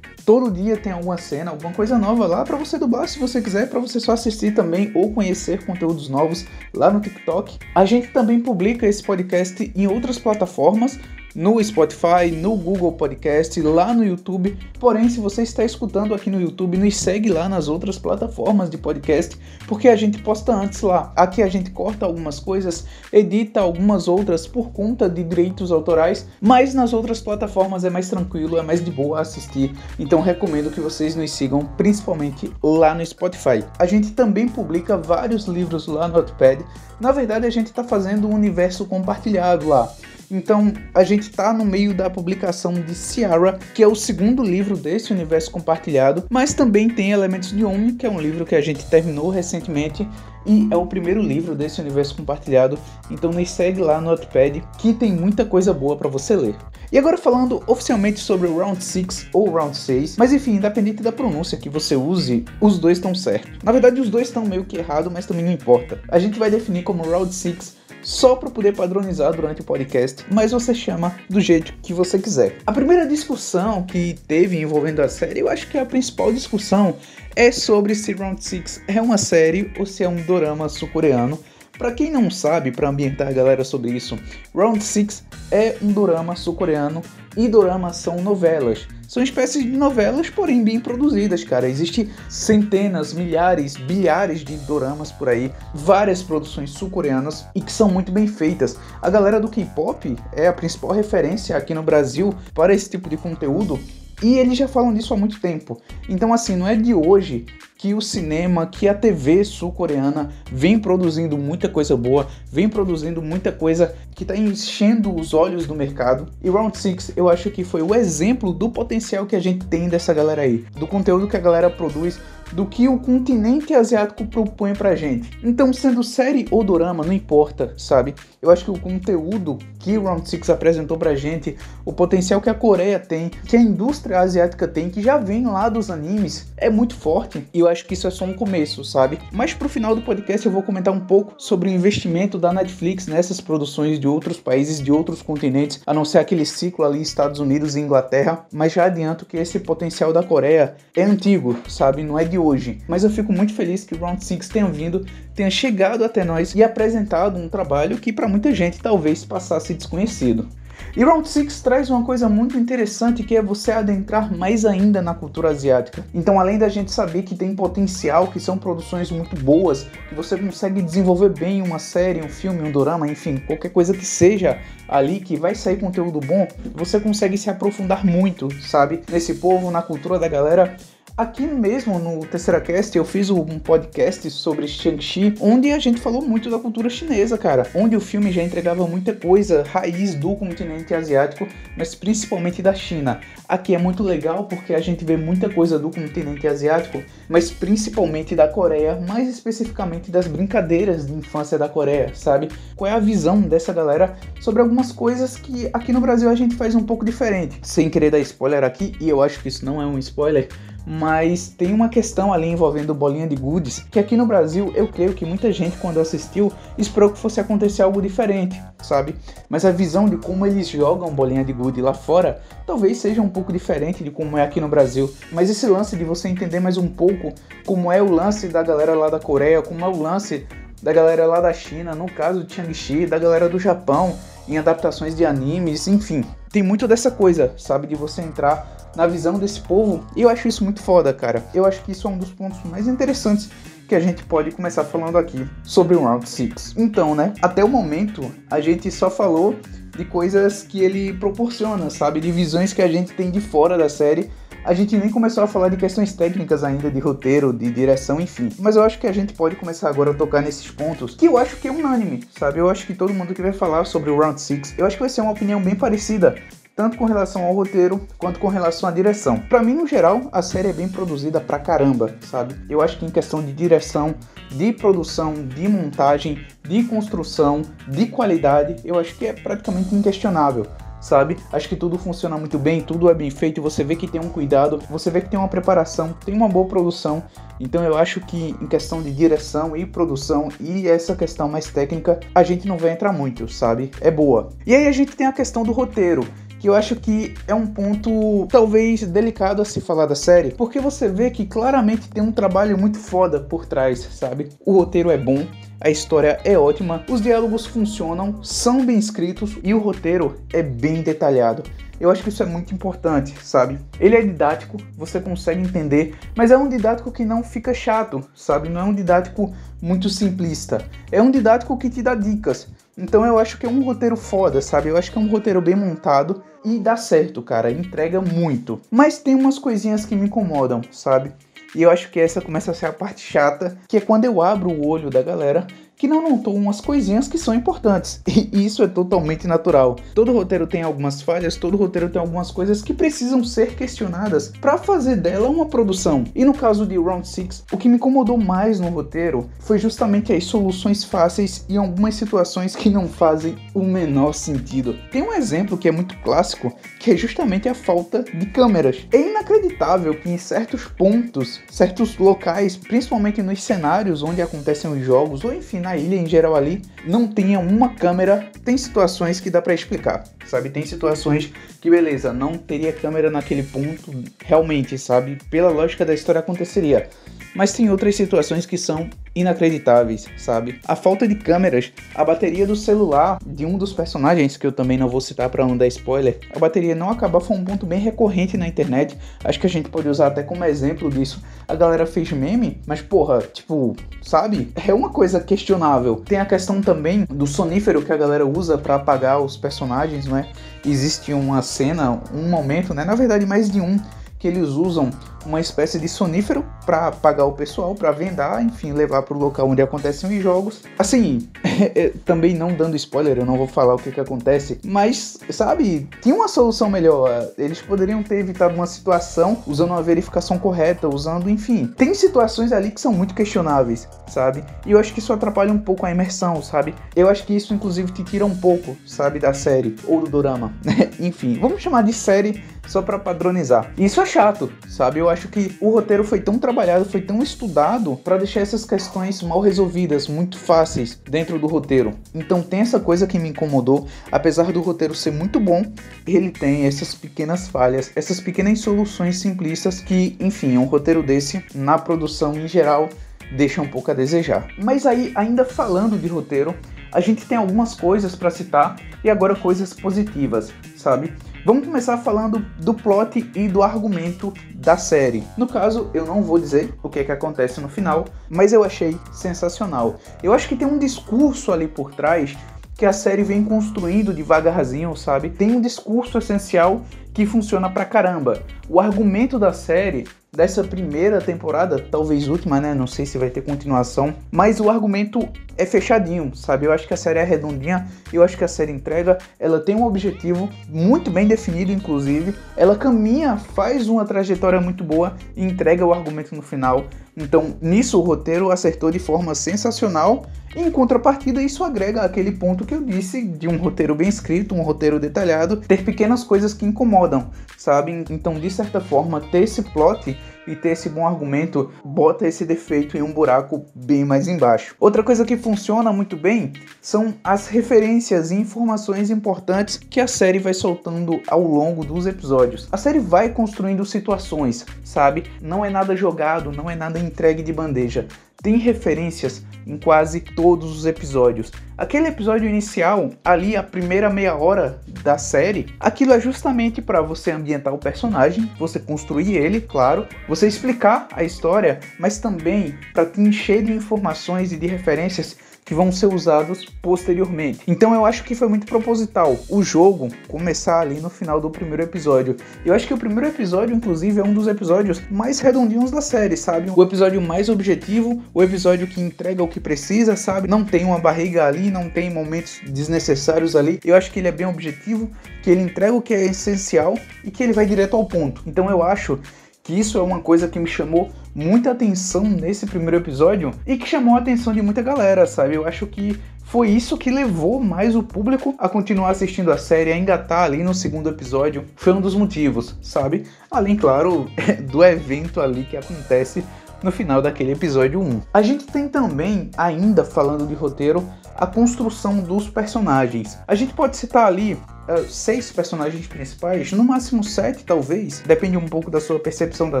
Todo 0.24 0.50
dia 0.50 0.78
tem 0.78 0.90
alguma 0.90 1.18
cena, 1.18 1.50
alguma 1.50 1.74
coisa 1.74 1.98
nova 1.98 2.26
lá 2.26 2.44
para 2.44 2.56
você 2.56 2.78
dublar 2.78 3.06
se 3.06 3.18
você 3.18 3.42
quiser, 3.42 3.68
para 3.68 3.78
você 3.78 4.00
só 4.00 4.12
assistir 4.12 4.54
também 4.54 4.90
ou 4.94 5.12
conhecer 5.12 5.66
conteúdos 5.66 6.08
novos 6.08 6.46
lá 6.72 6.90
no 6.90 6.98
TikTok. 6.98 7.58
A 7.74 7.84
gente 7.84 8.08
também 8.08 8.40
publica 8.40 8.86
esse 8.86 9.02
podcast 9.02 9.70
em 9.76 9.86
outras 9.86 10.18
plataformas, 10.18 10.98
no 11.34 11.62
Spotify, 11.62 12.30
no 12.30 12.56
Google 12.56 12.92
Podcast, 12.92 13.60
lá 13.60 13.92
no 13.92 14.04
YouTube. 14.04 14.56
Porém, 14.78 15.08
se 15.08 15.18
você 15.18 15.42
está 15.42 15.64
escutando 15.64 16.14
aqui 16.14 16.30
no 16.30 16.40
YouTube, 16.40 16.76
nos 16.76 16.96
segue 16.96 17.30
lá 17.30 17.48
nas 17.48 17.68
outras 17.68 17.98
plataformas 17.98 18.70
de 18.70 18.78
podcast, 18.78 19.36
porque 19.66 19.88
a 19.88 19.96
gente 19.96 20.22
posta 20.22 20.54
antes 20.54 20.80
lá. 20.82 21.12
Aqui 21.16 21.42
a 21.42 21.48
gente 21.48 21.70
corta 21.70 22.06
algumas 22.06 22.38
coisas, 22.38 22.86
edita 23.12 23.60
algumas 23.60 24.06
outras 24.06 24.46
por 24.46 24.70
conta 24.70 25.08
de 25.08 25.24
direitos 25.24 25.72
autorais, 25.72 26.26
mas 26.40 26.74
nas 26.74 26.92
outras 26.92 27.20
plataformas 27.20 27.84
é 27.84 27.90
mais 27.90 28.08
tranquilo, 28.08 28.58
é 28.58 28.62
mais 28.62 28.84
de 28.84 28.90
boa 28.90 29.20
assistir. 29.20 29.74
Então 29.98 30.20
recomendo 30.20 30.70
que 30.70 30.80
vocês 30.80 31.16
nos 31.16 31.32
sigam, 31.32 31.64
principalmente 31.76 32.52
lá 32.62 32.94
no 32.94 33.04
Spotify. 33.04 33.64
A 33.78 33.86
gente 33.86 34.12
também 34.12 34.48
publica 34.48 34.96
vários 34.96 35.46
livros 35.46 35.86
lá 35.86 36.06
no 36.06 36.14
Notepad. 36.14 36.64
Na 37.00 37.10
verdade, 37.10 37.46
a 37.46 37.50
gente 37.50 37.66
está 37.66 37.82
fazendo 37.82 38.28
um 38.28 38.34
universo 38.34 38.86
compartilhado 38.86 39.68
lá. 39.68 39.92
Então 40.34 40.72
a 40.92 41.04
gente 41.04 41.30
está 41.30 41.52
no 41.52 41.64
meio 41.64 41.94
da 41.94 42.10
publicação 42.10 42.74
de 42.74 42.92
Ciara, 42.92 43.56
que 43.72 43.84
é 43.84 43.86
o 43.86 43.94
segundo 43.94 44.42
livro 44.42 44.76
desse 44.76 45.12
universo 45.12 45.48
compartilhado, 45.48 46.24
mas 46.28 46.52
também 46.52 46.88
tem 46.88 47.12
Elementos 47.12 47.50
de 47.50 47.64
Omni, 47.64 47.92
que 47.92 48.04
é 48.04 48.10
um 48.10 48.20
livro 48.20 48.44
que 48.44 48.56
a 48.56 48.60
gente 48.60 48.84
terminou 48.86 49.30
recentemente 49.30 50.06
e 50.44 50.68
é 50.72 50.76
o 50.76 50.86
primeiro 50.86 51.22
livro 51.22 51.54
desse 51.54 51.80
universo 51.80 52.16
compartilhado. 52.16 52.76
Então 53.10 53.30
nos 53.30 53.48
segue 53.48 53.80
lá 53.80 54.00
no 54.00 54.10
Notepad 54.10 54.60
que 54.76 54.92
tem 54.92 55.12
muita 55.12 55.44
coisa 55.44 55.72
boa 55.72 55.96
para 55.96 56.08
você 56.08 56.34
ler. 56.34 56.56
E 56.90 56.98
agora 56.98 57.16
falando 57.16 57.62
oficialmente 57.66 58.18
sobre 58.18 58.48
o 58.48 58.58
Round 58.58 58.82
6 58.82 59.28
ou 59.32 59.50
Round 59.50 59.76
6, 59.76 60.16
mas 60.16 60.32
enfim, 60.32 60.56
independente 60.56 61.02
da 61.02 61.12
pronúncia 61.12 61.58
que 61.58 61.68
você 61.68 61.94
use, 61.94 62.44
os 62.60 62.78
dois 62.78 62.98
estão 62.98 63.14
certos. 63.14 63.52
Na 63.62 63.72
verdade, 63.72 64.00
os 64.00 64.10
dois 64.10 64.28
estão 64.28 64.44
meio 64.44 64.64
que 64.64 64.76
errados, 64.76 65.12
mas 65.12 65.26
também 65.26 65.44
não 65.44 65.52
importa. 65.52 66.00
A 66.08 66.18
gente 66.18 66.38
vai 66.38 66.50
definir 66.50 66.82
como 66.82 67.08
Round 67.08 67.32
6 67.32 67.83
só 68.04 68.36
para 68.36 68.50
poder 68.50 68.76
padronizar 68.76 69.32
durante 69.34 69.62
o 69.62 69.64
podcast, 69.64 70.24
mas 70.30 70.52
você 70.52 70.74
chama 70.74 71.16
do 71.28 71.40
jeito 71.40 71.74
que 71.82 71.92
você 71.92 72.18
quiser. 72.18 72.58
A 72.66 72.72
primeira 72.72 73.06
discussão 73.06 73.82
que 73.82 74.14
teve 74.28 74.60
envolvendo 74.60 75.00
a 75.00 75.08
série, 75.08 75.40
eu 75.40 75.48
acho 75.48 75.68
que 75.68 75.78
a 75.78 75.86
principal 75.86 76.32
discussão 76.32 76.96
é 77.34 77.50
sobre 77.50 77.94
se 77.94 78.12
Round 78.12 78.44
6 78.44 78.82
é 78.86 79.00
uma 79.00 79.18
série 79.18 79.72
ou 79.78 79.86
se 79.86 80.04
é 80.04 80.08
um 80.08 80.22
dorama 80.22 80.68
sul-coreano. 80.68 81.38
Para 81.76 81.92
quem 81.92 82.10
não 82.10 82.30
sabe, 82.30 82.70
para 82.70 82.88
ambientar 82.88 83.28
a 83.28 83.32
galera 83.32 83.64
sobre 83.64 83.90
isso, 83.90 84.16
Round 84.54 84.82
6 84.82 85.24
é 85.50 85.76
um 85.82 85.92
dorama 85.92 86.36
sul-coreano 86.36 87.02
e 87.36 87.48
doramas 87.48 87.96
são 87.96 88.22
novelas. 88.22 88.86
São 89.08 89.22
espécies 89.22 89.64
de 89.64 89.76
novelas, 89.76 90.30
porém 90.30 90.62
bem 90.62 90.78
produzidas, 90.78 91.42
cara. 91.42 91.68
Existem 91.68 92.08
centenas, 92.28 93.12
milhares, 93.12 93.76
bilhares 93.76 94.44
de 94.44 94.56
doramas 94.58 95.10
por 95.10 95.28
aí, 95.28 95.52
várias 95.74 96.22
produções 96.22 96.70
sul-coreanas 96.70 97.44
e 97.56 97.60
que 97.60 97.72
são 97.72 97.90
muito 97.90 98.12
bem 98.12 98.28
feitas. 98.28 98.76
A 99.02 99.10
galera 99.10 99.40
do 99.40 99.48
K-pop 99.48 100.16
é 100.32 100.46
a 100.46 100.52
principal 100.52 100.92
referência 100.92 101.56
aqui 101.56 101.74
no 101.74 101.82
Brasil 101.82 102.32
para 102.54 102.72
esse 102.72 102.88
tipo 102.88 103.08
de 103.08 103.16
conteúdo 103.16 103.80
e 104.22 104.38
eles 104.38 104.56
já 104.56 104.68
falam 104.68 104.94
disso 104.94 105.12
há 105.12 105.16
muito 105.16 105.40
tempo. 105.40 105.80
Então, 106.08 106.32
assim, 106.32 106.56
não 106.56 106.68
é 106.68 106.76
de 106.76 106.94
hoje 106.94 107.46
que 107.84 107.92
o 107.92 108.00
cinema, 108.00 108.66
que 108.66 108.88
a 108.88 108.94
TV 108.94 109.44
sul-coreana 109.44 110.30
vem 110.50 110.78
produzindo 110.78 111.36
muita 111.36 111.68
coisa 111.68 111.94
boa, 111.94 112.26
vem 112.50 112.66
produzindo 112.66 113.20
muita 113.20 113.52
coisa 113.52 113.94
que 114.14 114.22
está 114.22 114.36
enchendo 114.36 115.14
os 115.14 115.34
olhos 115.34 115.66
do 115.66 115.74
mercado. 115.74 116.26
E 116.42 116.48
Round 116.48 116.76
6 116.76 117.12
eu 117.16 117.28
acho 117.28 117.50
que 117.50 117.64
foi 117.64 117.82
o 117.82 117.94
exemplo 117.94 118.52
do 118.52 118.70
potencial 118.70 119.26
que 119.26 119.36
a 119.36 119.40
gente 119.40 119.66
tem 119.66 119.88
dessa 119.88 120.14
galera 120.14 120.42
aí, 120.42 120.64
do 120.78 120.86
conteúdo 120.86 121.28
que 121.28 121.36
a 121.36 121.40
galera 121.40 121.68
produz 121.68 122.18
do 122.52 122.66
que 122.66 122.88
o 122.88 122.98
continente 122.98 123.74
asiático 123.74 124.26
propõe 124.26 124.74
pra 124.74 124.94
gente. 124.94 125.30
Então, 125.42 125.72
sendo 125.72 126.04
série 126.04 126.46
ou 126.50 126.62
dorama, 126.62 127.04
não 127.04 127.12
importa, 127.12 127.74
sabe? 127.76 128.14
Eu 128.40 128.50
acho 128.50 128.64
que 128.64 128.70
o 128.70 128.78
conteúdo 128.78 129.58
que 129.78 129.98
Round 129.98 130.28
6 130.28 130.50
apresentou 130.50 130.96
pra 130.96 131.14
gente, 131.14 131.56
o 131.84 131.92
potencial 131.92 132.40
que 132.40 132.48
a 132.48 132.54
Coreia 132.54 132.98
tem, 132.98 133.28
que 133.28 133.56
a 133.56 133.60
indústria 133.60 134.20
asiática 134.20 134.68
tem, 134.68 134.88
que 134.88 135.02
já 135.02 135.18
vem 135.18 135.46
lá 135.46 135.68
dos 135.68 135.90
animes, 135.90 136.46
é 136.56 136.70
muito 136.70 136.94
forte. 136.94 137.46
E 137.52 137.60
eu 137.60 137.68
acho 137.68 137.84
que 137.86 137.94
isso 137.94 138.06
é 138.06 138.10
só 138.10 138.24
um 138.24 138.34
começo, 138.34 138.84
sabe? 138.84 139.18
Mas 139.32 139.52
pro 139.52 139.68
final 139.68 139.94
do 139.94 140.02
podcast 140.02 140.46
eu 140.46 140.52
vou 140.52 140.62
comentar 140.62 140.94
um 140.94 141.00
pouco 141.00 141.34
sobre 141.38 141.68
o 141.68 141.72
investimento 141.72 142.38
da 142.38 142.52
Netflix 142.52 143.06
nessas 143.06 143.40
produções 143.40 143.98
de 144.04 144.08
outros 144.08 144.38
países, 144.38 144.82
de 144.82 144.92
outros 144.92 145.22
continentes, 145.22 145.80
a 145.86 145.94
não 145.94 146.04
ser 146.04 146.18
aquele 146.18 146.44
ciclo 146.44 146.84
ali 146.84 147.00
Estados 147.00 147.40
Unidos 147.40 147.74
e 147.74 147.80
Inglaterra. 147.80 148.44
Mas 148.52 148.74
já 148.74 148.84
adianto 148.84 149.24
que 149.24 149.38
esse 149.38 149.58
potencial 149.60 150.12
da 150.12 150.22
Coreia 150.22 150.74
é 150.94 151.02
antigo, 151.02 151.56
sabe? 151.70 152.02
Não 152.02 152.18
é 152.18 152.24
de 152.24 152.36
hoje. 152.36 152.82
Mas 152.86 153.02
eu 153.02 153.08
fico 153.08 153.32
muito 153.32 153.54
feliz 153.54 153.82
que 153.82 153.94
Round 153.94 154.22
6 154.22 154.48
tenha 154.48 154.66
vindo, 154.66 155.06
tenha 155.34 155.50
chegado 155.50 156.04
até 156.04 156.22
nós 156.22 156.54
e 156.54 156.62
apresentado 156.62 157.38
um 157.38 157.48
trabalho 157.48 157.96
que 157.96 158.12
para 158.12 158.28
muita 158.28 158.54
gente 158.54 158.78
talvez 158.78 159.24
passasse 159.24 159.72
desconhecido. 159.72 160.50
E 160.96 161.02
Round 161.02 161.28
6 161.28 161.60
traz 161.60 161.90
uma 161.90 162.04
coisa 162.04 162.28
muito 162.28 162.56
interessante 162.56 163.22
que 163.24 163.36
é 163.36 163.42
você 163.42 163.72
adentrar 163.72 164.32
mais 164.36 164.64
ainda 164.64 165.02
na 165.02 165.14
cultura 165.14 165.50
asiática. 165.50 166.04
Então, 166.14 166.38
além 166.38 166.58
da 166.58 166.68
gente 166.68 166.92
saber 166.92 167.22
que 167.22 167.34
tem 167.34 167.54
potencial, 167.54 168.28
que 168.28 168.38
são 168.38 168.56
produções 168.56 169.10
muito 169.10 169.34
boas, 169.36 169.86
que 170.08 170.14
você 170.14 170.36
consegue 170.36 170.80
desenvolver 170.80 171.30
bem 171.30 171.62
uma 171.62 171.78
série, 171.78 172.22
um 172.22 172.28
filme, 172.28 172.62
um 172.62 172.70
drama, 172.70 173.08
enfim, 173.08 173.38
qualquer 173.38 173.70
coisa 173.70 173.92
que 173.92 174.04
seja 174.04 174.58
ali 174.88 175.20
que 175.20 175.36
vai 175.36 175.54
sair 175.54 175.78
conteúdo 175.78 176.20
bom, 176.20 176.46
você 176.74 177.00
consegue 177.00 177.36
se 177.36 177.50
aprofundar 177.50 178.04
muito, 178.04 178.48
sabe? 178.62 179.02
Nesse 179.10 179.34
povo, 179.34 179.70
na 179.70 179.82
cultura 179.82 180.18
da 180.18 180.28
galera 180.28 180.76
Aqui 181.16 181.46
mesmo 181.46 181.96
no 182.00 182.26
Terceira 182.26 182.60
Cast 182.60 182.98
eu 182.98 183.04
fiz 183.04 183.30
um 183.30 183.56
podcast 183.60 184.28
sobre 184.32 184.66
Shang-Chi, 184.66 185.36
onde 185.40 185.70
a 185.70 185.78
gente 185.78 186.00
falou 186.00 186.20
muito 186.20 186.50
da 186.50 186.58
cultura 186.58 186.90
chinesa, 186.90 187.38
cara. 187.38 187.64
Onde 187.72 187.94
o 187.94 188.00
filme 188.00 188.32
já 188.32 188.42
entregava 188.42 188.84
muita 188.88 189.12
coisa 189.12 189.62
raiz 189.62 190.16
do 190.16 190.34
continente 190.34 190.92
asiático, 190.92 191.46
mas 191.76 191.94
principalmente 191.94 192.60
da 192.60 192.74
China. 192.74 193.20
Aqui 193.48 193.76
é 193.76 193.78
muito 193.78 194.02
legal 194.02 194.46
porque 194.46 194.74
a 194.74 194.80
gente 194.80 195.04
vê 195.04 195.16
muita 195.16 195.48
coisa 195.48 195.78
do 195.78 195.88
continente 195.88 196.48
asiático, 196.48 197.00
mas 197.28 197.48
principalmente 197.48 198.34
da 198.34 198.48
Coreia, 198.48 198.96
mais 198.96 199.28
especificamente 199.28 200.10
das 200.10 200.26
brincadeiras 200.26 201.06
de 201.06 201.12
infância 201.12 201.56
da 201.56 201.68
Coreia, 201.68 202.10
sabe? 202.12 202.48
Qual 202.74 202.90
é 202.90 202.92
a 202.92 202.98
visão 202.98 203.40
dessa 203.40 203.72
galera 203.72 204.16
sobre 204.40 204.60
algumas 204.60 204.90
coisas 204.90 205.36
que 205.36 205.70
aqui 205.72 205.92
no 205.92 206.00
Brasil 206.00 206.28
a 206.28 206.34
gente 206.34 206.56
faz 206.56 206.74
um 206.74 206.82
pouco 206.82 207.04
diferente. 207.04 207.60
Sem 207.62 207.88
querer 207.88 208.10
dar 208.10 208.18
spoiler 208.18 208.64
aqui, 208.64 208.96
e 209.00 209.08
eu 209.08 209.22
acho 209.22 209.40
que 209.40 209.46
isso 209.46 209.64
não 209.64 209.80
é 209.80 209.86
um 209.86 209.96
spoiler, 209.98 210.48
mas 210.86 211.48
tem 211.48 211.72
uma 211.72 211.88
questão 211.88 212.32
ali 212.32 212.48
envolvendo 212.48 212.94
bolinha 212.94 213.26
de 213.26 213.36
goodies, 213.36 213.84
que 213.90 213.98
aqui 213.98 214.16
no 214.16 214.26
Brasil 214.26 214.72
eu 214.74 214.88
creio 214.88 215.14
que 215.14 215.24
muita 215.24 215.50
gente 215.50 215.76
quando 215.78 216.00
assistiu 216.00 216.52
esperou 216.76 217.10
que 217.10 217.18
fosse 217.18 217.40
acontecer 217.40 217.82
algo 217.82 218.02
diferente, 218.02 218.60
sabe? 218.82 219.14
Mas 219.48 219.64
a 219.64 219.70
visão 219.70 220.08
de 220.08 220.16
como 220.16 220.46
eles 220.46 220.68
jogam 220.68 221.14
bolinha 221.14 221.44
de 221.44 221.52
goodie 221.52 221.80
lá 221.80 221.94
fora 221.94 222.42
talvez 222.66 222.98
seja 222.98 223.22
um 223.22 223.28
pouco 223.28 223.52
diferente 223.52 224.04
de 224.04 224.10
como 224.10 224.36
é 224.36 224.42
aqui 224.42 224.60
no 224.60 224.68
Brasil. 224.68 225.12
Mas 225.32 225.48
esse 225.50 225.66
lance 225.66 225.96
de 225.96 226.04
você 226.04 226.28
entender 226.28 226.60
mais 226.60 226.76
um 226.76 226.88
pouco 226.88 227.32
como 227.66 227.90
é 227.90 228.02
o 228.02 228.10
lance 228.10 228.48
da 228.48 228.62
galera 228.62 228.94
lá 228.94 229.08
da 229.08 229.18
Coreia, 229.18 229.62
como 229.62 229.84
é 229.84 229.88
o 229.88 230.00
lance 230.00 230.46
da 230.82 230.92
galera 230.92 231.26
lá 231.26 231.40
da 231.40 231.52
China, 231.52 231.94
no 231.94 232.06
caso 232.06 232.44
de 232.44 232.54
Chang-Chi, 232.54 233.06
da 233.06 233.18
galera 233.18 233.48
do 233.48 233.58
Japão, 233.58 234.14
em 234.46 234.58
adaptações 234.58 235.16
de 235.16 235.24
animes, 235.24 235.88
enfim. 235.88 236.22
Tem 236.52 236.62
muito 236.62 236.86
dessa 236.86 237.10
coisa, 237.10 237.54
sabe? 237.56 237.86
De 237.86 237.94
você 237.94 238.20
entrar 238.20 238.83
na 238.96 239.06
visão 239.06 239.38
desse 239.38 239.60
povo. 239.60 240.04
E 240.16 240.22
eu 240.22 240.28
acho 240.28 240.48
isso 240.48 240.64
muito 240.64 240.82
foda, 240.82 241.12
cara. 241.12 241.44
Eu 241.54 241.64
acho 241.64 241.82
que 241.82 241.92
isso 241.92 242.06
é 242.06 242.10
um 242.10 242.18
dos 242.18 242.30
pontos 242.30 242.58
mais 242.64 242.88
interessantes 242.88 243.50
que 243.88 243.94
a 243.94 244.00
gente 244.00 244.24
pode 244.24 244.50
começar 244.50 244.84
falando 244.84 245.18
aqui 245.18 245.46
sobre 245.62 245.94
o 245.94 246.02
Round 246.02 246.28
6. 246.28 246.74
Então, 246.76 247.14
né, 247.14 247.32
até 247.42 247.62
o 247.62 247.68
momento 247.68 248.32
a 248.50 248.60
gente 248.60 248.90
só 248.90 249.10
falou 249.10 249.56
de 249.96 250.04
coisas 250.04 250.62
que 250.62 250.80
ele 250.80 251.12
proporciona, 251.12 251.88
sabe? 251.90 252.20
De 252.20 252.32
visões 252.32 252.72
que 252.72 252.82
a 252.82 252.88
gente 252.88 253.12
tem 253.12 253.30
de 253.30 253.40
fora 253.40 253.78
da 253.78 253.88
série. 253.88 254.30
A 254.64 254.72
gente 254.72 254.96
nem 254.96 255.10
começou 255.10 255.44
a 255.44 255.46
falar 255.46 255.68
de 255.68 255.76
questões 255.76 256.14
técnicas 256.14 256.64
ainda, 256.64 256.90
de 256.90 256.98
roteiro, 256.98 257.52
de 257.52 257.70
direção, 257.70 258.18
enfim. 258.18 258.48
Mas 258.58 258.76
eu 258.76 258.82
acho 258.82 258.98
que 258.98 259.06
a 259.06 259.12
gente 259.12 259.34
pode 259.34 259.56
começar 259.56 259.90
agora 259.90 260.12
a 260.12 260.14
tocar 260.14 260.40
nesses 260.40 260.70
pontos 260.70 261.14
que 261.14 261.26
eu 261.26 261.36
acho 261.36 261.56
que 261.56 261.68
é 261.68 261.70
unânime, 261.70 262.24
sabe? 262.38 262.60
Eu 262.60 262.70
acho 262.70 262.86
que 262.86 262.94
todo 262.94 263.12
mundo 263.12 263.34
que 263.34 263.42
vai 263.42 263.52
falar 263.52 263.84
sobre 263.84 264.10
o 264.10 264.18
Round 264.18 264.40
6, 264.40 264.74
eu 264.78 264.86
acho 264.86 264.96
que 264.96 265.02
vai 265.02 265.10
ser 265.10 265.20
uma 265.20 265.32
opinião 265.32 265.62
bem 265.62 265.74
parecida 265.74 266.34
tanto 266.74 266.96
com 266.96 267.04
relação 267.04 267.44
ao 267.44 267.54
roteiro 267.54 268.06
quanto 268.18 268.40
com 268.40 268.48
relação 268.48 268.88
à 268.88 268.92
direção. 268.92 269.38
Para 269.38 269.62
mim, 269.62 269.74
no 269.74 269.86
geral, 269.86 270.22
a 270.32 270.42
série 270.42 270.68
é 270.68 270.72
bem 270.72 270.88
produzida 270.88 271.40
pra 271.40 271.58
caramba, 271.58 272.14
sabe? 272.22 272.54
Eu 272.68 272.80
acho 272.80 272.98
que 272.98 273.06
em 273.06 273.10
questão 273.10 273.42
de 273.42 273.52
direção, 273.52 274.14
de 274.50 274.72
produção, 274.72 275.34
de 275.34 275.68
montagem, 275.68 276.44
de 276.62 276.82
construção, 276.84 277.62
de 277.88 278.06
qualidade, 278.06 278.76
eu 278.84 278.98
acho 278.98 279.14
que 279.16 279.26
é 279.26 279.32
praticamente 279.32 279.94
inquestionável 279.94 280.66
sabe? 281.04 281.36
Acho 281.52 281.68
que 281.68 281.76
tudo 281.76 281.98
funciona 281.98 282.38
muito 282.38 282.58
bem, 282.58 282.80
tudo 282.80 283.10
é 283.10 283.14
bem 283.14 283.30
feito, 283.30 283.60
você 283.60 283.84
vê 283.84 283.94
que 283.94 284.08
tem 284.08 284.20
um 284.20 284.30
cuidado, 284.30 284.80
você 284.88 285.10
vê 285.10 285.20
que 285.20 285.28
tem 285.28 285.38
uma 285.38 285.48
preparação, 285.48 286.14
tem 286.24 286.34
uma 286.34 286.48
boa 286.48 286.66
produção. 286.66 287.22
Então 287.60 287.84
eu 287.84 287.96
acho 287.96 288.20
que 288.20 288.56
em 288.60 288.66
questão 288.66 289.02
de 289.02 289.12
direção 289.12 289.76
e 289.76 289.84
produção 289.84 290.48
e 290.58 290.88
essa 290.88 291.14
questão 291.14 291.46
mais 291.46 291.66
técnica, 291.66 292.18
a 292.34 292.42
gente 292.42 292.66
não 292.66 292.78
vai 292.78 292.90
entrar 292.90 293.12
muito, 293.12 293.46
sabe? 293.52 293.90
É 294.00 294.10
boa. 294.10 294.48
E 294.66 294.74
aí 294.74 294.88
a 294.88 294.92
gente 294.92 295.14
tem 295.14 295.26
a 295.26 295.32
questão 295.32 295.62
do 295.62 295.72
roteiro 295.72 296.26
que 296.64 296.68
eu 296.70 296.74
acho 296.74 296.96
que 296.96 297.34
é 297.46 297.54
um 297.54 297.66
ponto 297.66 298.46
talvez 298.50 299.02
delicado 299.02 299.60
a 299.60 299.66
se 299.66 299.82
falar 299.82 300.06
da 300.06 300.14
série, 300.14 300.50
porque 300.50 300.80
você 300.80 301.10
vê 301.10 301.30
que 301.30 301.44
claramente 301.44 302.08
tem 302.08 302.22
um 302.22 302.32
trabalho 302.32 302.78
muito 302.78 302.98
foda 302.98 303.38
por 303.38 303.66
trás, 303.66 303.98
sabe? 303.98 304.48
O 304.64 304.72
roteiro 304.72 305.10
é 305.10 305.18
bom, 305.18 305.46
a 305.78 305.90
história 305.90 306.40
é 306.42 306.56
ótima, 306.56 307.04
os 307.06 307.20
diálogos 307.20 307.66
funcionam, 307.66 308.42
são 308.42 308.82
bem 308.86 308.98
escritos 308.98 309.58
e 309.62 309.74
o 309.74 309.78
roteiro 309.78 310.36
é 310.54 310.62
bem 310.62 311.02
detalhado. 311.02 311.62
Eu 312.00 312.10
acho 312.10 312.22
que 312.22 312.30
isso 312.30 312.42
é 312.42 312.46
muito 312.46 312.74
importante, 312.74 313.34
sabe? 313.42 313.78
Ele 314.00 314.16
é 314.16 314.22
didático, 314.22 314.78
você 314.96 315.20
consegue 315.20 315.60
entender, 315.60 316.14
mas 316.34 316.50
é 316.50 316.56
um 316.56 316.66
didático 316.66 317.12
que 317.12 317.26
não 317.26 317.44
fica 317.44 317.74
chato, 317.74 318.26
sabe? 318.34 318.70
Não 318.70 318.80
é 318.80 318.84
um 318.84 318.94
didático 318.94 319.54
muito 319.82 320.08
simplista. 320.08 320.82
É 321.12 321.20
um 321.20 321.30
didático 321.30 321.76
que 321.76 321.90
te 321.90 322.00
dá 322.00 322.14
dicas. 322.14 322.68
Então 322.96 323.24
eu 323.24 323.38
acho 323.38 323.58
que 323.58 323.66
é 323.66 323.68
um 323.68 323.82
roteiro 323.82 324.16
foda, 324.16 324.60
sabe? 324.60 324.88
Eu 324.88 324.96
acho 324.96 325.10
que 325.10 325.18
é 325.18 325.20
um 325.20 325.28
roteiro 325.28 325.60
bem 325.60 325.74
montado 325.74 326.42
e 326.64 326.78
dá 326.78 326.96
certo, 326.96 327.42
cara. 327.42 327.70
Entrega 327.70 328.20
muito. 328.20 328.80
Mas 328.90 329.18
tem 329.18 329.34
umas 329.34 329.58
coisinhas 329.58 330.06
que 330.06 330.14
me 330.14 330.26
incomodam, 330.26 330.80
sabe? 330.90 331.32
E 331.74 331.82
eu 331.82 331.90
acho 331.90 332.10
que 332.10 332.20
essa 332.20 332.40
começa 332.40 332.70
a 332.70 332.74
ser 332.74 332.86
a 332.86 332.92
parte 332.92 333.20
chata, 333.20 333.76
que 333.88 333.96
é 333.96 334.00
quando 334.00 334.24
eu 334.24 334.40
abro 334.40 334.70
o 334.70 334.86
olho 334.86 335.10
da 335.10 335.22
galera 335.22 335.66
que 335.96 336.08
não 336.08 336.28
notou 336.28 336.54
umas 336.54 336.80
coisinhas 336.80 337.28
que 337.28 337.38
são 337.38 337.54
importantes. 337.54 338.20
E 338.54 338.66
isso 338.66 338.82
é 338.82 338.88
totalmente 338.88 339.46
natural. 339.46 339.96
Todo 340.14 340.32
roteiro 340.32 340.66
tem 340.66 340.82
algumas 340.82 341.22
falhas, 341.22 341.56
todo 341.56 341.76
roteiro 341.76 342.08
tem 342.08 342.20
algumas 342.20 342.50
coisas 342.50 342.82
que 342.82 342.92
precisam 342.92 343.42
ser 343.42 343.74
questionadas 343.74 344.52
para 344.60 344.78
fazer 344.78 345.16
dela 345.16 345.48
uma 345.48 345.66
produção. 345.66 346.24
E 346.34 346.44
no 346.44 346.52
caso 346.52 346.86
de 346.86 346.96
Round 346.96 347.26
6, 347.26 347.64
o 347.72 347.76
que 347.76 347.88
me 347.88 347.96
incomodou 347.96 348.36
mais 348.36 348.78
no 348.78 348.90
roteiro 348.90 349.48
foi 349.58 349.78
justamente 349.78 350.32
as 350.32 350.44
soluções 350.44 351.02
fáceis 351.02 351.64
e 351.68 351.76
algumas 351.76 352.14
situações 352.14 352.76
que 352.76 352.90
não 352.90 353.08
fazem 353.08 353.56
o 353.74 353.82
menor 353.82 354.34
sentido. 354.34 354.96
Tem 355.10 355.22
um 355.22 355.32
exemplo 355.32 355.78
que 355.78 355.88
é 355.88 355.92
muito 355.92 356.16
clássico, 356.18 356.72
que 357.00 357.10
é 357.10 357.16
justamente 357.16 357.68
a 357.68 357.74
falta 357.74 358.22
de 358.22 358.46
câmeras. 358.46 359.06
É 359.12 359.20
inacreditável 359.20 360.14
que 360.14 360.28
em 360.28 360.38
certos 360.38 360.84
pontos, 360.84 361.60
certos 361.70 362.16
locais, 362.18 362.76
principalmente 362.76 363.42
nos 363.42 363.62
cenários 363.62 364.22
onde 364.22 364.42
acontecem 364.42 364.90
os 364.90 365.04
jogos, 365.04 365.44
ou 365.44 365.52
enfim, 365.52 365.80
na 365.84 365.98
ilha 365.98 366.16
em 366.16 366.26
geral 366.26 366.56
ali 366.56 366.80
não 367.06 367.28
tenha 367.28 367.60
uma 367.60 367.90
câmera, 367.90 368.50
tem 368.64 368.76
situações 368.76 369.38
que 369.38 369.50
dá 369.50 369.60
para 369.60 369.74
explicar, 369.74 370.24
sabe? 370.46 370.70
Tem 370.70 370.84
situações 370.86 371.52
que 371.78 371.90
beleza, 371.90 372.32
não 372.32 372.54
teria 372.56 372.90
câmera 372.90 373.30
naquele 373.30 373.62
ponto, 373.62 374.10
realmente, 374.42 374.96
sabe? 374.96 375.38
Pela 375.50 375.68
lógica 375.68 376.02
da 376.02 376.14
história 376.14 376.38
aconteceria. 376.38 377.10
Mas 377.54 377.72
tem 377.72 377.88
outras 377.88 378.16
situações 378.16 378.66
que 378.66 378.76
são 378.76 379.08
inacreditáveis, 379.34 380.26
sabe? 380.36 380.80
A 380.86 380.96
falta 380.96 381.26
de 381.26 381.34
câmeras, 381.34 381.92
a 382.14 382.24
bateria 382.24 382.66
do 382.66 382.76
celular 382.76 383.38
de 383.44 383.64
um 383.64 383.78
dos 383.78 383.92
personagens, 383.92 384.56
que 384.56 384.66
eu 384.66 384.72
também 384.72 384.98
não 384.98 385.08
vou 385.08 385.20
citar 385.20 385.48
para 385.48 385.66
não 385.66 385.76
dar 385.76 385.86
spoiler, 385.86 386.38
a 386.54 386.58
bateria 386.58 386.94
não 386.94 387.10
acaba 387.10 387.40
foi 387.40 387.56
um 387.56 387.64
ponto 387.64 387.86
bem 387.86 388.00
recorrente 388.00 388.56
na 388.56 388.66
internet. 388.66 389.16
Acho 389.42 389.60
que 389.60 389.66
a 389.66 389.70
gente 389.70 389.88
pode 389.88 390.08
usar 390.08 390.28
até 390.28 390.42
como 390.42 390.64
exemplo 390.64 391.10
disso. 391.10 391.42
A 391.66 391.74
galera 391.74 392.06
fez 392.06 392.30
meme, 392.32 392.80
mas 392.86 393.00
porra, 393.00 393.40
tipo, 393.40 393.96
sabe? 394.22 394.72
É 394.86 394.92
uma 394.92 395.10
coisa 395.10 395.40
questionável. 395.40 396.16
Tem 396.16 396.38
a 396.38 396.46
questão 396.46 396.80
também 396.80 397.24
do 397.24 397.46
sonífero 397.46 398.02
que 398.02 398.12
a 398.12 398.16
galera 398.16 398.46
usa 398.46 398.76
para 398.78 398.96
apagar 398.96 399.40
os 399.40 399.56
personagens, 399.56 400.26
não 400.26 400.36
é? 400.36 400.48
Existe 400.84 401.32
uma 401.32 401.62
cena, 401.62 402.20
um 402.32 402.48
momento, 402.48 402.92
né? 402.92 403.04
Na 403.04 403.14
verdade, 403.14 403.46
mais 403.46 403.70
de 403.70 403.80
um 403.80 403.98
que 404.38 404.48
eles 404.48 404.68
usam 404.68 405.10
uma 405.46 405.60
espécie 405.60 405.98
de 405.98 406.08
sonífero 406.08 406.64
para 406.84 407.10
pagar 407.10 407.44
o 407.44 407.52
pessoal, 407.52 407.94
para 407.94 408.10
vendar, 408.10 408.62
enfim, 408.62 408.92
levar 408.92 409.22
para 409.22 409.36
o 409.36 409.40
local 409.40 409.68
onde 409.68 409.82
acontecem 409.82 410.36
os 410.36 410.42
jogos. 410.42 410.82
Assim, 410.98 411.48
é, 411.94 412.12
também 412.24 412.54
não 412.54 412.74
dando 412.74 412.96
spoiler, 412.96 413.38
eu 413.38 413.46
não 413.46 413.56
vou 413.56 413.66
falar 413.66 413.94
o 413.94 413.98
que, 413.98 414.10
que 414.10 414.20
acontece, 414.20 414.78
mas, 414.84 415.38
sabe, 415.50 416.08
tinha 416.20 416.34
uma 416.34 416.48
solução 416.48 416.90
melhor. 416.90 417.48
Eles 417.58 417.80
poderiam 417.80 418.22
ter 418.22 418.38
evitado 418.38 418.74
uma 418.74 418.86
situação 418.86 419.62
usando 419.66 419.90
uma 419.90 420.02
verificação 420.02 420.58
correta, 420.58 421.08
usando, 421.08 421.48
enfim. 421.48 421.86
Tem 421.96 422.14
situações 422.14 422.72
ali 422.72 422.90
que 422.90 423.00
são 423.00 423.12
muito 423.12 423.34
questionáveis, 423.34 424.08
sabe? 424.28 424.64
E 424.86 424.92
eu 424.92 424.98
acho 424.98 425.12
que 425.12 425.18
isso 425.18 425.32
atrapalha 425.32 425.72
um 425.72 425.78
pouco 425.78 426.06
a 426.06 426.10
imersão, 426.10 426.62
sabe? 426.62 426.94
Eu 427.14 427.28
acho 427.28 427.44
que 427.44 427.54
isso, 427.54 427.74
inclusive, 427.74 428.12
te 428.12 428.24
tira 428.24 428.44
um 428.44 428.56
pouco, 428.56 428.96
sabe, 429.06 429.38
da 429.38 429.52
série 429.52 429.96
ou 430.06 430.20
do 430.20 430.28
dorama. 430.28 430.72
enfim, 431.18 431.58
vamos 431.60 431.82
chamar 431.82 432.02
de 432.02 432.12
série 432.12 432.62
só 432.86 433.02
para 433.02 433.18
padronizar. 433.18 433.92
Isso 433.96 434.20
é 434.20 434.26
chato, 434.26 434.70
sabe? 434.88 435.20
Eu 435.20 435.28
acho 435.34 435.48
que 435.48 435.76
o 435.80 435.90
roteiro 435.90 436.24
foi 436.24 436.40
tão 436.40 436.58
trabalhado, 436.58 437.04
foi 437.04 437.20
tão 437.20 437.42
estudado 437.42 438.16
para 438.16 438.38
deixar 438.38 438.60
essas 438.60 438.84
questões 438.84 439.42
mal 439.42 439.60
resolvidas, 439.60 440.26
muito 440.26 440.56
fáceis 440.56 441.20
dentro 441.28 441.58
do 441.58 441.66
roteiro. 441.66 442.14
Então 442.34 442.62
tem 442.62 442.80
essa 442.80 442.98
coisa 442.98 443.26
que 443.26 443.38
me 443.38 443.50
incomodou, 443.50 444.06
apesar 444.32 444.72
do 444.72 444.80
roteiro 444.80 445.14
ser 445.14 445.32
muito 445.32 445.60
bom, 445.60 445.84
ele 446.26 446.50
tem 446.50 446.86
essas 446.86 447.14
pequenas 447.14 447.68
falhas, 447.68 448.10
essas 448.16 448.40
pequenas 448.40 448.78
soluções 448.80 449.38
simplistas 449.38 450.00
que, 450.00 450.36
enfim, 450.40 450.78
um 450.78 450.84
roteiro 450.84 451.22
desse 451.22 451.62
na 451.74 451.98
produção 451.98 452.56
em 452.56 452.68
geral 452.68 453.10
deixa 453.56 453.82
um 453.82 453.88
pouco 453.88 454.10
a 454.10 454.14
desejar. 454.14 454.68
Mas 454.82 455.04
aí, 455.04 455.32
ainda 455.34 455.64
falando 455.64 456.16
de 456.16 456.28
roteiro, 456.28 456.74
a 457.12 457.20
gente 457.20 457.44
tem 457.44 457.58
algumas 457.58 457.94
coisas 457.94 458.34
para 458.34 458.50
citar 458.50 458.96
e 459.22 459.30
agora 459.30 459.54
coisas 459.54 459.92
positivas, 459.92 460.72
sabe? 460.96 461.32
Vamos 461.64 461.86
começar 461.86 462.18
falando 462.18 462.58
do 462.78 462.92
plot 462.92 463.50
e 463.54 463.68
do 463.68 463.82
argumento 463.82 464.52
da 464.74 464.98
série. 464.98 465.42
No 465.56 465.66
caso, 465.66 466.10
eu 466.12 466.26
não 466.26 466.42
vou 466.42 466.58
dizer 466.58 466.92
o 467.02 467.08
que 467.08 467.20
é 467.20 467.24
que 467.24 467.32
acontece 467.32 467.80
no 467.80 467.88
final, 467.88 468.26
mas 468.50 468.74
eu 468.74 468.84
achei 468.84 469.18
sensacional. 469.32 470.16
Eu 470.42 470.52
acho 470.52 470.68
que 470.68 470.76
tem 470.76 470.86
um 470.86 470.98
discurso 470.98 471.72
ali 471.72 471.88
por 471.88 472.12
trás 472.12 472.54
que 472.98 473.06
a 473.06 473.14
série 473.14 473.42
vem 473.42 473.64
construindo 473.64 474.34
devagarzinho, 474.34 475.16
sabe? 475.16 475.48
Tem 475.48 475.72
um 475.72 475.80
discurso 475.80 476.36
essencial 476.36 477.00
que 477.34 477.44
funciona 477.44 477.90
pra 477.90 478.04
caramba. 478.04 478.62
O 478.88 479.00
argumento 479.00 479.58
da 479.58 479.72
série 479.72 480.24
dessa 480.54 480.84
primeira 480.84 481.40
temporada, 481.40 481.98
talvez 481.98 482.48
última, 482.48 482.80
né? 482.80 482.94
Não 482.94 483.06
sei 483.06 483.26
se 483.26 483.36
vai 483.36 483.50
ter 483.50 483.62
continuação, 483.62 484.32
mas 484.50 484.78
o 484.78 484.88
argumento 484.88 485.48
é 485.76 485.84
fechadinho, 485.84 486.54
sabe? 486.54 486.86
Eu 486.86 486.92
acho 486.92 487.08
que 487.08 487.14
a 487.14 487.16
série 487.16 487.40
é 487.40 487.44
redondinha, 487.44 488.06
eu 488.32 488.42
acho 488.42 488.56
que 488.56 488.62
a 488.62 488.68
série 488.68 488.92
entrega, 488.92 489.38
ela 489.58 489.80
tem 489.80 489.96
um 489.96 490.04
objetivo 490.04 490.68
muito 490.88 491.30
bem 491.30 491.48
definido, 491.48 491.90
inclusive, 491.90 492.54
ela 492.76 492.96
caminha, 492.96 493.56
faz 493.56 494.08
uma 494.08 494.24
trajetória 494.24 494.80
muito 494.80 495.02
boa 495.02 495.34
e 495.56 495.64
entrega 495.64 496.06
o 496.06 496.14
argumento 496.14 496.54
no 496.54 496.62
final. 496.62 497.06
Então, 497.36 497.74
nisso 497.82 498.20
o 498.20 498.22
roteiro 498.22 498.70
acertou 498.70 499.10
de 499.10 499.18
forma 499.18 499.56
sensacional. 499.56 500.46
Em 500.76 500.88
contrapartida, 500.90 501.60
isso 501.60 501.82
agrega 501.82 502.22
aquele 502.22 502.52
ponto 502.52 502.84
que 502.84 502.94
eu 502.94 503.02
disse 503.02 503.44
de 503.44 503.66
um 503.66 503.76
roteiro 503.76 504.14
bem 504.14 504.28
escrito, 504.28 504.74
um 504.74 504.82
roteiro 504.82 505.18
detalhado, 505.18 505.76
ter 505.76 506.04
pequenas 506.04 506.44
coisas 506.44 506.72
que 506.72 506.86
incomodam, 507.24 507.50
sabe? 507.76 508.24
Então, 508.30 508.54
de 508.54 508.70
certa 508.70 509.00
forma, 509.00 509.40
ter 509.40 509.62
esse 509.62 509.82
plot 509.82 510.38
e 510.66 510.74
ter 510.74 510.90
esse 510.90 511.08
bom 511.08 511.26
argumento 511.26 511.90
bota 512.04 512.46
esse 512.46 512.64
defeito 512.64 513.16
em 513.18 513.22
um 513.22 513.32
buraco 513.32 513.84
bem 513.94 514.24
mais 514.24 514.48
embaixo. 514.48 514.94
Outra 514.98 515.22
coisa 515.22 515.44
que 515.44 515.56
funciona 515.56 516.12
muito 516.12 516.36
bem 516.36 516.72
são 517.02 517.34
as 517.42 517.66
referências 517.66 518.50
e 518.50 518.54
informações 518.54 519.30
importantes 519.30 519.98
que 519.98 520.20
a 520.20 520.26
série 520.26 520.58
vai 520.58 520.72
soltando 520.72 521.40
ao 521.48 521.62
longo 521.62 522.04
dos 522.04 522.26
episódios. 522.26 522.88
A 522.90 522.96
série 522.96 523.18
vai 523.18 523.50
construindo 523.50 524.04
situações, 524.04 524.86
sabe? 525.04 525.44
Não 525.60 525.84
é 525.84 525.90
nada 525.90 526.16
jogado, 526.16 526.72
não 526.72 526.88
é 526.88 526.96
nada 526.96 527.18
entregue 527.18 527.62
de 527.62 527.72
bandeja 527.72 528.26
tem 528.64 528.78
referências 528.78 529.62
em 529.86 529.98
quase 529.98 530.40
todos 530.40 530.96
os 530.96 531.04
episódios. 531.04 531.70
Aquele 531.98 532.28
episódio 532.28 532.66
inicial, 532.66 533.28
ali 533.44 533.76
a 533.76 533.82
primeira 533.82 534.30
meia 534.30 534.56
hora 534.56 534.98
da 535.22 535.36
série, 535.36 535.94
aquilo 536.00 536.32
é 536.32 536.40
justamente 536.40 537.02
para 537.02 537.20
você 537.20 537.50
ambientar 537.50 537.92
o 537.92 537.98
personagem, 537.98 538.68
você 538.78 538.98
construir 538.98 539.54
ele, 539.54 539.82
claro, 539.82 540.26
você 540.48 540.66
explicar 540.66 541.28
a 541.30 541.44
história, 541.44 542.00
mas 542.18 542.38
também 542.38 542.94
para 543.12 543.26
te 543.26 543.38
encher 543.38 543.84
de 543.84 543.92
informações 543.92 544.72
e 544.72 544.78
de 544.78 544.86
referências 544.86 545.56
que 545.84 545.94
vão 545.94 546.10
ser 546.10 546.26
usados 546.26 546.86
posteriormente. 547.02 547.80
Então 547.86 548.14
eu 548.14 548.24
acho 548.24 548.42
que 548.44 548.54
foi 548.54 548.68
muito 548.68 548.86
proposital 548.86 549.56
o 549.68 549.82
jogo 549.82 550.28
começar 550.48 551.00
ali 551.00 551.20
no 551.20 551.28
final 551.28 551.60
do 551.60 551.68
primeiro 551.68 552.02
episódio. 552.02 552.56
Eu 552.84 552.94
acho 552.94 553.06
que 553.06 553.14
o 553.14 553.18
primeiro 553.18 553.48
episódio, 553.48 553.94
inclusive, 553.94 554.40
é 554.40 554.42
um 554.42 554.54
dos 554.54 554.66
episódios 554.66 555.20
mais 555.30 555.60
redondinhos 555.60 556.10
da 556.10 556.20
série, 556.20 556.56
sabe? 556.56 556.90
O 556.94 557.02
episódio 557.02 557.40
mais 557.40 557.68
objetivo, 557.68 558.42
o 558.54 558.62
episódio 558.62 559.06
que 559.06 559.20
entrega 559.20 559.62
o 559.62 559.68
que 559.68 559.80
precisa, 559.80 560.36
sabe? 560.36 560.68
Não 560.68 560.84
tem 560.84 561.04
uma 561.04 561.18
barriga 561.18 561.66
ali, 561.66 561.90
não 561.90 562.08
tem 562.08 562.30
momentos 562.30 562.80
desnecessários 562.86 563.76
ali. 563.76 564.00
Eu 564.04 564.16
acho 564.16 564.30
que 564.30 564.38
ele 564.38 564.48
é 564.48 564.52
bem 564.52 564.66
objetivo, 564.66 565.30
que 565.62 565.70
ele 565.70 565.82
entrega 565.82 566.14
o 566.14 566.22
que 566.22 566.32
é 566.32 566.44
essencial 566.46 567.18
e 567.42 567.50
que 567.50 567.62
ele 567.62 567.72
vai 567.72 567.86
direto 567.86 568.16
ao 568.16 568.24
ponto. 568.24 568.62
Então 568.66 568.88
eu 568.90 569.02
acho 569.02 569.38
que 569.84 569.92
isso 569.92 570.16
é 570.16 570.22
uma 570.22 570.40
coisa 570.40 570.66
que 570.66 570.78
me 570.78 570.86
chamou 570.86 571.30
muita 571.54 571.90
atenção 571.90 572.42
nesse 572.42 572.86
primeiro 572.86 573.18
episódio 573.18 573.70
e 573.86 573.98
que 573.98 574.08
chamou 574.08 574.34
a 574.34 574.38
atenção 574.38 574.72
de 574.72 574.80
muita 574.80 575.02
galera, 575.02 575.46
sabe? 575.46 575.74
Eu 575.74 575.86
acho 575.86 576.06
que 576.06 576.40
foi 576.64 576.88
isso 576.88 577.18
que 577.18 577.30
levou 577.30 577.78
mais 577.78 578.16
o 578.16 578.22
público 578.22 578.74
a 578.78 578.88
continuar 578.88 579.28
assistindo 579.28 579.70
a 579.70 579.76
série, 579.76 580.10
a 580.10 580.16
engatar 580.16 580.64
ali 580.64 580.82
no 580.82 580.94
segundo 580.94 581.28
episódio. 581.28 581.84
Foi 581.96 582.14
um 582.14 582.20
dos 582.20 582.34
motivos, 582.34 582.96
sabe? 583.02 583.44
Além, 583.70 583.94
claro, 583.94 584.50
do 584.90 585.04
evento 585.04 585.60
ali 585.60 585.84
que 585.84 585.98
acontece 585.98 586.64
no 587.02 587.12
final 587.12 587.42
daquele 587.42 587.72
episódio 587.72 588.18
1. 588.18 588.40
A 588.54 588.62
gente 588.62 588.86
tem 588.86 589.06
também, 589.06 589.70
ainda 589.76 590.24
falando 590.24 590.66
de 590.66 590.74
roteiro, 590.74 591.28
a 591.54 591.66
construção 591.66 592.40
dos 592.40 592.70
personagens. 592.70 593.58
A 593.68 593.74
gente 593.74 593.92
pode 593.92 594.16
citar 594.16 594.46
ali 594.46 594.78
uh, 595.08 595.28
seis 595.28 595.70
personagens 595.70 596.26
principais, 596.26 596.92
no 596.92 597.04
máximo 597.04 597.42
sete 597.42 597.84
talvez, 597.84 598.42
depende 598.46 598.76
um 598.76 598.86
pouco 598.86 599.10
da 599.10 599.20
sua 599.20 599.38
percepção 599.38 599.90
da 599.90 600.00